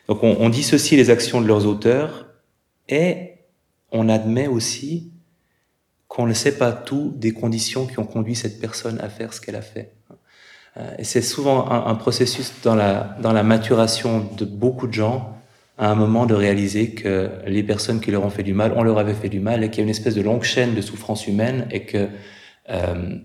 Donc 0.07 0.23
on, 0.23 0.37
on 0.39 0.49
dissocie 0.49 0.97
les 0.97 1.09
actions 1.09 1.41
de 1.41 1.47
leurs 1.47 1.65
auteurs 1.65 2.27
et 2.87 3.33
on 3.91 4.07
admet 4.07 4.47
aussi 4.47 5.11
qu'on 6.07 6.25
ne 6.25 6.33
sait 6.33 6.57
pas 6.57 6.71
tout 6.71 7.13
des 7.15 7.33
conditions 7.33 7.85
qui 7.85 7.99
ont 7.99 8.05
conduit 8.05 8.35
cette 8.35 8.59
personne 8.59 8.99
à 9.01 9.09
faire 9.09 9.33
ce 9.33 9.41
qu'elle 9.41 9.55
a 9.55 9.61
fait. 9.61 9.93
Euh, 10.79 10.91
et 10.97 11.03
c'est 11.03 11.21
souvent 11.21 11.69
un, 11.69 11.95
processus 11.95 12.53
dans 12.63 12.75
la, 12.75 13.15
dans 13.21 13.33
la 13.33 13.43
maturation 13.43 14.27
de 14.37 14.45
beaucoup 14.45 14.87
de 14.87 14.93
gens 14.93 15.35
à 15.77 15.89
un 15.89 15.95
moment 15.95 16.25
de 16.25 16.33
réaliser 16.33 16.91
que 16.91 17.29
les 17.47 17.63
personnes 17.63 18.01
qui 18.01 18.11
leur 18.11 18.25
ont 18.25 18.29
fait 18.29 18.43
du 18.43 18.53
mal, 18.53 18.73
on 18.75 18.83
leur 18.83 18.99
avait 18.99 19.13
fait 19.13 19.29
du 19.29 19.39
mal 19.39 19.63
et 19.63 19.69
qu'il 19.69 19.79
y 19.79 19.81
a 19.81 19.83
une 19.83 19.89
espèce 19.89 20.15
de 20.15 20.21
longue 20.21 20.43
chaîne 20.43 20.75
de 20.75 20.81
souffrance 20.81 21.25
humaine 21.25 21.67
et 21.71 21.85
que 21.85 22.09
euh, 22.69 23.15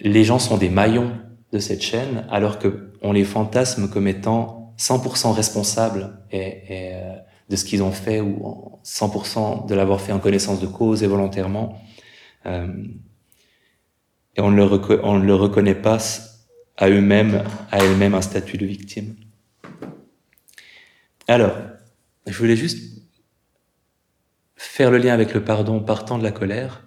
les 0.00 0.24
gens 0.24 0.38
sont 0.38 0.56
des 0.56 0.70
maillons 0.70 1.10
de 1.52 1.58
cette 1.58 1.82
chaîne 1.82 2.24
alors 2.30 2.58
que 2.58 2.92
on 3.02 3.12
les 3.12 3.24
fantasme 3.24 3.88
comme 3.88 4.06
étant 4.06 4.72
100% 4.78 5.32
responsables 5.32 6.16
et, 6.30 6.38
et 6.38 6.94
euh, 6.94 7.14
de 7.48 7.56
ce 7.56 7.64
qu'ils 7.64 7.82
ont 7.82 7.92
fait 7.92 8.20
ou 8.20 8.78
100% 8.84 9.66
de 9.66 9.74
l'avoir 9.74 10.00
fait 10.00 10.12
en 10.12 10.20
connaissance 10.20 10.60
de 10.60 10.66
cause 10.66 11.02
et 11.02 11.06
volontairement. 11.06 11.76
Euh, 12.46 12.68
et 14.36 14.40
on 14.40 14.50
ne, 14.50 14.56
le 14.56 15.04
on 15.04 15.18
ne 15.18 15.24
le 15.24 15.34
reconnaît 15.34 15.74
pas 15.74 15.98
à 16.82 16.90
eux-mêmes, 16.90 17.44
à 17.70 17.78
elles-mêmes 17.78 18.14
un 18.14 18.20
statut 18.20 18.58
de 18.58 18.66
victime. 18.66 19.14
Alors, 21.28 21.56
je 22.26 22.36
voulais 22.36 22.56
juste 22.56 23.04
faire 24.56 24.90
le 24.90 24.98
lien 24.98 25.14
avec 25.14 25.32
le 25.32 25.44
pardon 25.44 25.78
partant 25.78 26.18
de 26.18 26.24
la 26.24 26.32
colère, 26.32 26.82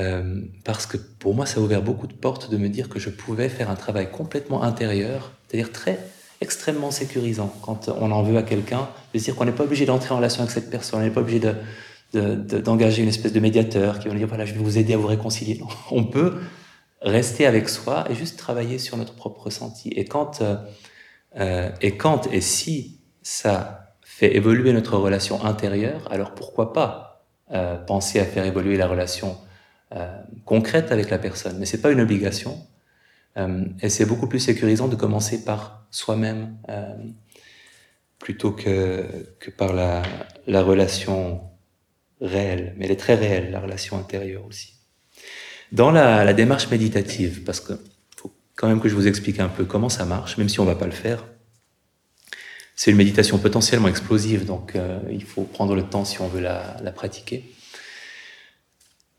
euh, 0.00 0.40
parce 0.64 0.86
que 0.86 0.96
pour 0.96 1.32
moi, 1.32 1.46
ça 1.46 1.60
a 1.60 1.62
ouvert 1.62 1.80
beaucoup 1.80 2.08
de 2.08 2.12
portes 2.12 2.50
de 2.50 2.56
me 2.56 2.68
dire 2.68 2.88
que 2.88 2.98
je 2.98 3.08
pouvais 3.08 3.48
faire 3.48 3.70
un 3.70 3.76
travail 3.76 4.10
complètement 4.10 4.64
intérieur, 4.64 5.30
c'est-à-dire 5.46 5.70
très 5.70 6.00
extrêmement 6.40 6.90
sécurisant 6.90 7.54
quand 7.62 7.88
on 7.88 8.10
en 8.10 8.24
veut 8.24 8.36
à 8.36 8.42
quelqu'un, 8.42 8.88
de 9.14 9.20
dire 9.20 9.36
qu'on 9.36 9.44
n'est 9.44 9.52
pas 9.52 9.62
obligé 9.62 9.86
d'entrer 9.86 10.12
en 10.12 10.16
relation 10.16 10.42
avec 10.42 10.50
cette 10.50 10.70
personne, 10.70 10.98
on 10.98 11.02
n'est 11.04 11.10
pas 11.10 11.20
obligé 11.20 11.40
de, 12.12 12.34
d'engager 12.58 13.04
une 13.04 13.10
espèce 13.10 13.32
de 13.32 13.38
médiateur 13.38 14.00
qui 14.00 14.08
va 14.08 14.14
dire 14.14 14.26
voilà 14.26 14.44
je 14.44 14.54
vais 14.54 14.60
vous 14.60 14.76
aider 14.76 14.94
à 14.94 14.96
vous 14.96 15.06
réconcilier. 15.06 15.60
On 15.92 16.02
peut 16.02 16.34
rester 17.04 17.46
avec 17.46 17.68
soi 17.68 18.06
et 18.10 18.14
juste 18.14 18.38
travailler 18.38 18.78
sur 18.78 18.96
notre 18.96 19.14
propre 19.14 19.44
ressenti. 19.44 19.90
Et 19.90 20.06
quand 20.06 20.40
euh, 20.40 20.56
euh, 21.38 21.70
et 21.80 21.96
quand 21.96 22.26
et 22.32 22.40
si 22.40 23.00
ça 23.22 23.94
fait 24.02 24.34
évoluer 24.36 24.72
notre 24.72 24.96
relation 24.96 25.44
intérieure, 25.44 26.10
alors 26.10 26.34
pourquoi 26.34 26.72
pas 26.72 27.26
euh, 27.52 27.76
penser 27.76 28.20
à 28.20 28.24
faire 28.24 28.44
évoluer 28.44 28.76
la 28.76 28.88
relation 28.88 29.38
concrète 30.44 30.90
avec 30.90 31.08
la 31.08 31.18
personne. 31.18 31.56
Mais 31.60 31.66
c'est 31.66 31.80
pas 31.80 31.92
une 31.92 32.00
obligation. 32.00 32.58
et 33.80 33.88
c'est 33.88 34.06
beaucoup 34.06 34.26
plus 34.26 34.40
sécurisant 34.40 34.88
de 34.88 34.96
commencer 34.96 35.44
par 35.44 35.86
soi-même 35.92 36.56
plutôt 38.18 38.50
que, 38.50 39.06
que 39.38 39.52
par 39.52 39.72
la 39.72 40.62
relation 40.62 41.42
réelle. 42.20 42.74
Mais 42.76 42.86
elle 42.86 42.90
est 42.90 42.96
très 42.96 43.14
réelle, 43.14 43.52
la 43.52 43.60
relation 43.60 43.96
intérieure 43.96 44.44
aussi. 44.48 44.73
Dans 45.74 45.90
la, 45.90 46.32
démarche 46.34 46.70
méditative, 46.70 47.42
parce 47.42 47.58
que 47.58 47.72
faut 48.16 48.32
quand 48.54 48.68
même 48.68 48.80
que 48.80 48.88
je 48.88 48.94
vous 48.94 49.08
explique 49.08 49.40
un 49.40 49.48
peu 49.48 49.64
comment 49.64 49.88
ça 49.88 50.04
marche, 50.04 50.38
même 50.38 50.48
si 50.48 50.60
on 50.60 50.64
va 50.64 50.76
pas 50.76 50.86
le 50.86 50.92
faire. 50.92 51.24
C'est 52.76 52.92
une 52.92 52.96
méditation 52.96 53.38
potentiellement 53.38 53.88
explosive, 53.88 54.44
donc 54.44 54.76
euh, 54.76 55.00
il 55.10 55.24
faut 55.24 55.42
prendre 55.42 55.74
le 55.74 55.82
temps 55.82 56.04
si 56.04 56.20
on 56.20 56.28
veut 56.28 56.40
la, 56.40 56.76
la 56.80 56.92
pratiquer. 56.92 57.52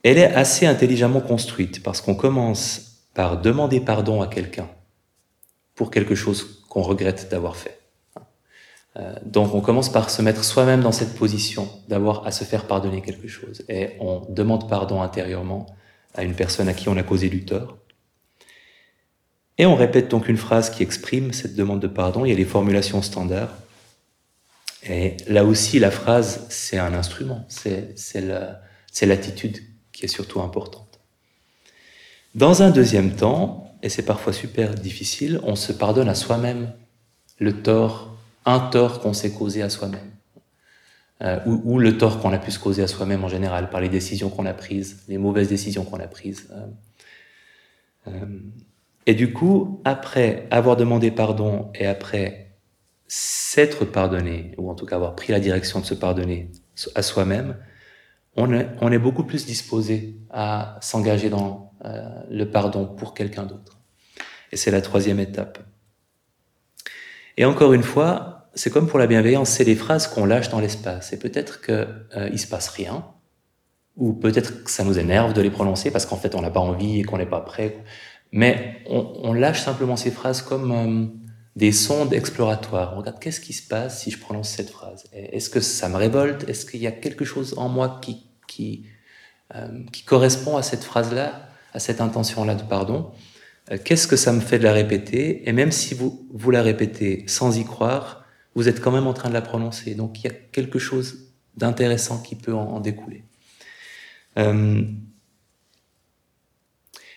Elle 0.03 0.17
est 0.17 0.33
assez 0.33 0.65
intelligemment 0.65 1.19
construite 1.19 1.83
parce 1.83 1.99
qu'on 1.99 2.15
commence 2.15 3.01
par 3.13 3.41
demander 3.41 3.81
pardon 3.81 4.21
à 4.21 4.27
quelqu'un 4.27 4.69
pour 5.75 5.91
quelque 5.91 6.15
chose 6.15 6.63
qu'on 6.69 6.83
regrette 6.83 7.29
d'avoir 7.29 7.57
fait. 7.57 7.81
Euh, 8.95 9.13
donc 9.25 9.53
on 9.53 9.59
commence 9.59 9.91
par 9.91 10.09
se 10.09 10.21
mettre 10.21 10.45
soi-même 10.45 10.79
dans 10.79 10.93
cette 10.93 11.15
position 11.15 11.67
d'avoir 11.89 12.25
à 12.25 12.31
se 12.31 12.45
faire 12.45 12.65
pardonner 12.65 13.01
quelque 13.01 13.27
chose. 13.27 13.65
Et 13.67 13.97
on 13.99 14.21
demande 14.29 14.69
pardon 14.69 15.01
intérieurement 15.01 15.65
à 16.15 16.23
une 16.23 16.33
personne 16.33 16.67
à 16.67 16.73
qui 16.73 16.89
on 16.89 16.97
a 16.97 17.03
causé 17.03 17.29
du 17.29 17.45
tort. 17.45 17.77
Et 19.57 19.65
on 19.65 19.75
répète 19.75 20.09
donc 20.09 20.27
une 20.27 20.37
phrase 20.37 20.69
qui 20.69 20.83
exprime 20.83 21.31
cette 21.31 21.55
demande 21.55 21.79
de 21.81 21.87
pardon. 21.87 22.25
Il 22.25 22.29
y 22.29 22.33
a 22.33 22.37
les 22.37 22.45
formulations 22.45 23.01
standards. 23.01 23.53
Et 24.87 25.17
là 25.27 25.45
aussi, 25.45 25.79
la 25.79 25.91
phrase, 25.91 26.45
c'est 26.49 26.77
un 26.77 26.93
instrument, 26.93 27.45
c'est 27.47 28.21
l'attitude 29.01 29.59
qui 29.91 30.05
est 30.05 30.09
surtout 30.09 30.41
importante. 30.41 30.99
Dans 32.35 32.61
un 32.61 32.69
deuxième 32.69 33.15
temps, 33.15 33.75
et 33.81 33.89
c'est 33.89 34.05
parfois 34.05 34.33
super 34.33 34.75
difficile, 34.75 35.39
on 35.43 35.55
se 35.55 35.71
pardonne 35.71 36.09
à 36.09 36.15
soi-même 36.15 36.73
le 37.39 37.61
tort, 37.61 38.17
un 38.45 38.59
tort 38.59 38.99
qu'on 38.99 39.13
s'est 39.13 39.31
causé 39.31 39.61
à 39.63 39.69
soi-même. 39.69 40.11
Euh, 41.23 41.39
ou, 41.45 41.79
le 41.79 41.97
tort 41.97 42.19
qu'on 42.19 42.33
a 42.33 42.37
pu 42.37 42.51
se 42.51 42.59
causer 42.59 42.83
à 42.83 42.87
soi-même 42.87 43.23
en 43.23 43.29
général 43.29 43.69
par 43.69 43.79
les 43.79 43.87
décisions 43.87 44.29
qu'on 44.29 44.45
a 44.45 44.53
prises, 44.53 45.05
les 45.07 45.17
mauvaises 45.17 45.47
décisions 45.47 45.85
qu'on 45.85 45.99
a 46.01 46.07
prises. 46.07 46.49
Euh, 46.51 48.09
euh, 48.09 48.39
et 49.05 49.13
du 49.13 49.31
coup, 49.31 49.81
après 49.85 50.45
avoir 50.51 50.75
demandé 50.75 51.11
pardon 51.11 51.71
et 51.73 51.85
après 51.85 52.57
s'être 53.07 53.85
pardonné, 53.85 54.51
ou 54.57 54.69
en 54.69 54.75
tout 54.75 54.85
cas 54.85 54.97
avoir 54.97 55.15
pris 55.15 55.31
la 55.31 55.39
direction 55.39 55.79
de 55.79 55.85
se 55.85 55.93
pardonner 55.93 56.51
à 56.95 57.01
soi-même, 57.01 57.55
on 58.35 58.51
est, 58.51 58.67
on 58.81 58.91
est, 58.91 58.99
beaucoup 58.99 59.23
plus 59.23 59.45
disposé 59.45 60.17
à 60.31 60.77
s'engager 60.81 61.29
dans 61.29 61.71
le 62.29 62.45
pardon 62.45 62.85
pour 62.87 63.13
quelqu'un 63.13 63.43
d'autre. 63.43 63.79
Et 64.51 64.57
c'est 64.57 64.71
la 64.71 64.81
troisième 64.81 65.19
étape. 65.19 65.59
Et 67.37 67.45
encore 67.45 67.71
une 67.73 67.83
fois, 67.83 68.34
c'est 68.55 68.69
comme 68.69 68.87
pour 68.87 68.99
la 68.99 69.07
bienveillance, 69.07 69.49
c'est 69.49 69.65
des 69.65 69.75
phrases 69.75 70.07
qu'on 70.07 70.25
lâche 70.25 70.49
dans 70.49 70.59
l'espace. 70.59 71.13
Et 71.13 71.19
peut-être 71.19 71.61
qu'il 71.61 71.87
euh, 72.15 72.29
il 72.31 72.39
se 72.39 72.47
passe 72.47 72.69
rien, 72.69 73.05
ou 73.97 74.13
peut-être 74.13 74.63
que 74.63 74.71
ça 74.71 74.83
nous 74.83 74.97
énerve 74.97 75.33
de 75.33 75.41
les 75.41 75.49
prononcer 75.49 75.91
parce 75.91 76.05
qu'en 76.05 76.17
fait 76.17 76.35
on 76.35 76.41
n'a 76.41 76.49
pas 76.49 76.59
envie 76.59 76.99
et 76.99 77.03
qu'on 77.03 77.17
n'est 77.17 77.25
pas 77.25 77.41
prêt. 77.41 77.77
Mais 78.31 78.81
on, 78.87 79.31
lâche 79.31 79.61
simplement 79.61 79.95
ces 79.95 80.11
phrases 80.11 80.41
comme 80.41 80.71
euh, 80.71 81.05
des 81.55 81.71
sondes 81.71 82.13
exploratoires. 82.13 82.93
On 82.95 82.97
regarde 82.97 83.19
qu'est-ce 83.19 83.39
qui 83.39 83.53
se 83.53 83.65
passe 83.65 84.01
si 84.01 84.11
je 84.11 84.19
prononce 84.19 84.49
cette 84.49 84.69
phrase? 84.69 85.05
Est-ce 85.13 85.49
que 85.49 85.61
ça 85.61 85.87
me 85.87 85.95
révolte? 85.95 86.49
Est-ce 86.49 86.65
qu'il 86.65 86.81
y 86.81 86.87
a 86.87 86.91
quelque 86.91 87.23
chose 87.23 87.53
en 87.57 87.69
moi 87.69 87.99
qui, 88.01 88.25
qui, 88.47 88.87
euh, 89.55 89.67
correspond 90.05 90.57
à 90.57 90.63
cette 90.63 90.83
phrase-là, 90.83 91.47
à 91.73 91.79
cette 91.79 92.01
intention-là 92.01 92.55
de 92.55 92.63
pardon? 92.63 93.11
Euh, 93.71 93.77
qu'est-ce 93.81 94.07
que 94.07 94.17
ça 94.17 94.33
me 94.33 94.41
fait 94.41 94.59
de 94.59 94.65
la 94.65 94.73
répéter? 94.73 95.47
Et 95.47 95.53
même 95.53 95.71
si 95.71 95.93
vous, 95.93 96.27
vous 96.33 96.51
la 96.51 96.61
répétez 96.61 97.23
sans 97.27 97.57
y 97.57 97.63
croire, 97.63 98.24
vous 98.55 98.67
êtes 98.67 98.81
quand 98.81 98.91
même 98.91 99.07
en 99.07 99.13
train 99.13 99.29
de 99.29 99.33
la 99.33 99.41
prononcer. 99.41 99.95
Donc 99.95 100.19
il 100.19 100.25
y 100.25 100.29
a 100.29 100.33
quelque 100.33 100.79
chose 100.79 101.31
d'intéressant 101.57 102.21
qui 102.21 102.35
peut 102.35 102.53
en, 102.53 102.79
découler. 102.79 103.23
Euh, 104.37 104.83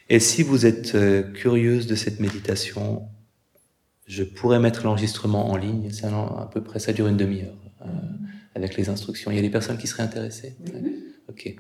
et 0.09 0.21
si 0.21 0.43
vous 0.43 0.67
êtes 0.67 0.95
euh, 0.95 1.23
curieuse 1.33 1.87
de 1.87 1.95
cette 1.95 2.21
méditation, 2.21 3.09
je 4.07 4.25
pourrais 4.25 4.59
mettre 4.59 4.85
l'enregistrement 4.85 5.51
en 5.51 5.57
ligne. 5.57 5.91
C'est 5.91 6.07
à 6.07 6.49
peu 6.53 6.63
près, 6.63 6.79
ça 6.79 6.93
dure 6.93 7.09
une 7.09 7.17
demi-heure 7.17 7.57
avec 8.55 8.77
les 8.77 8.89
instructions. 8.89 9.31
Il 9.31 9.37
y 9.37 9.39
a 9.39 9.43
des 9.43 9.51
personnes 9.51 9.79
qui 9.79 9.87
seraient 9.87 10.03
intéressées. 10.03 10.57
Ok. 11.29 11.55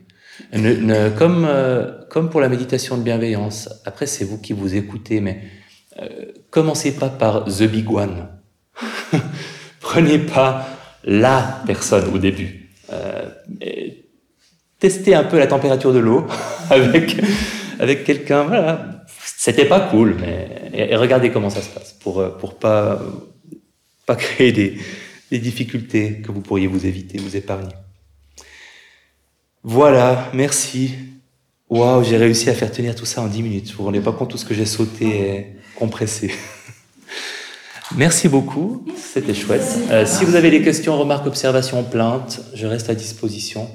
Ne, 0.52 1.10
comme, 1.10 1.44
euh, 1.48 2.04
comme 2.10 2.30
pour 2.30 2.40
la 2.40 2.48
méditation 2.48 2.96
de 2.96 3.02
bienveillance, 3.02 3.68
après 3.84 4.06
c'est 4.06 4.24
vous 4.24 4.38
qui 4.38 4.52
vous 4.52 4.74
écoutez, 4.74 5.20
mais 5.20 5.42
euh, 6.00 6.32
commencez 6.50 6.94
pas 6.94 7.08
par 7.08 7.44
The 7.44 7.64
Big 7.64 7.90
One. 7.90 8.28
Prenez 9.88 10.18
pas 10.18 10.68
la 11.02 11.62
personne 11.64 12.14
au 12.14 12.18
début. 12.18 12.68
Euh, 12.92 13.26
testez 14.78 15.14
un 15.14 15.24
peu 15.24 15.38
la 15.38 15.46
température 15.46 15.94
de 15.94 15.98
l'eau 15.98 16.26
avec, 16.70 17.16
avec 17.80 18.04
quelqu'un. 18.04 18.42
Voilà. 18.42 19.06
C'était 19.38 19.64
pas 19.64 19.80
cool, 19.80 20.16
mais 20.20 20.46
et, 20.74 20.94
regardez 20.94 21.30
comment 21.30 21.48
ça 21.48 21.62
se 21.62 21.70
passe 21.70 21.94
pour, 21.94 22.20
euh, 22.20 22.28
pour 22.28 22.58
pas, 22.58 23.00
pas 24.04 24.14
créer 24.14 24.52
des, 24.52 24.76
des 25.30 25.38
difficultés 25.38 26.20
que 26.20 26.32
vous 26.32 26.42
pourriez 26.42 26.66
vous 26.66 26.84
éviter, 26.84 27.16
vous 27.16 27.36
épargner. 27.36 27.72
Voilà, 29.62 30.30
merci. 30.34 30.96
Waouh, 31.70 32.04
j'ai 32.04 32.18
réussi 32.18 32.50
à 32.50 32.54
faire 32.54 32.70
tenir 32.70 32.94
tout 32.94 33.06
ça 33.06 33.22
en 33.22 33.26
10 33.26 33.42
minutes. 33.42 33.70
Vous 33.70 33.78
vous 33.78 33.84
rendez 33.84 34.00
pas 34.00 34.12
compte 34.12 34.28
tout 34.28 34.38
ce 34.38 34.44
que 34.44 34.52
j'ai 34.52 34.66
sauté 34.66 35.06
et 35.06 35.46
compressé. 35.76 36.30
Merci 37.96 38.28
beaucoup, 38.28 38.84
c'était 38.96 39.34
chouette. 39.34 39.62
Euh, 39.90 40.04
si 40.04 40.24
vous 40.24 40.34
avez 40.34 40.50
des 40.50 40.62
questions, 40.62 40.98
remarques, 40.98 41.26
observations, 41.26 41.82
plaintes, 41.82 42.40
je 42.54 42.66
reste 42.66 42.90
à 42.90 42.94
disposition. 42.94 43.68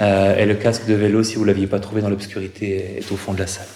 Euh, 0.00 0.36
et 0.36 0.46
le 0.46 0.54
casque 0.54 0.86
de 0.86 0.94
vélo, 0.94 1.22
si 1.22 1.36
vous 1.36 1.44
l'aviez 1.44 1.66
pas 1.66 1.78
trouvé 1.78 2.00
dans 2.00 2.08
l'obscurité, 2.08 2.98
est 2.98 3.12
au 3.12 3.16
fond 3.16 3.34
de 3.34 3.38
la 3.38 3.46
salle. 3.46 3.66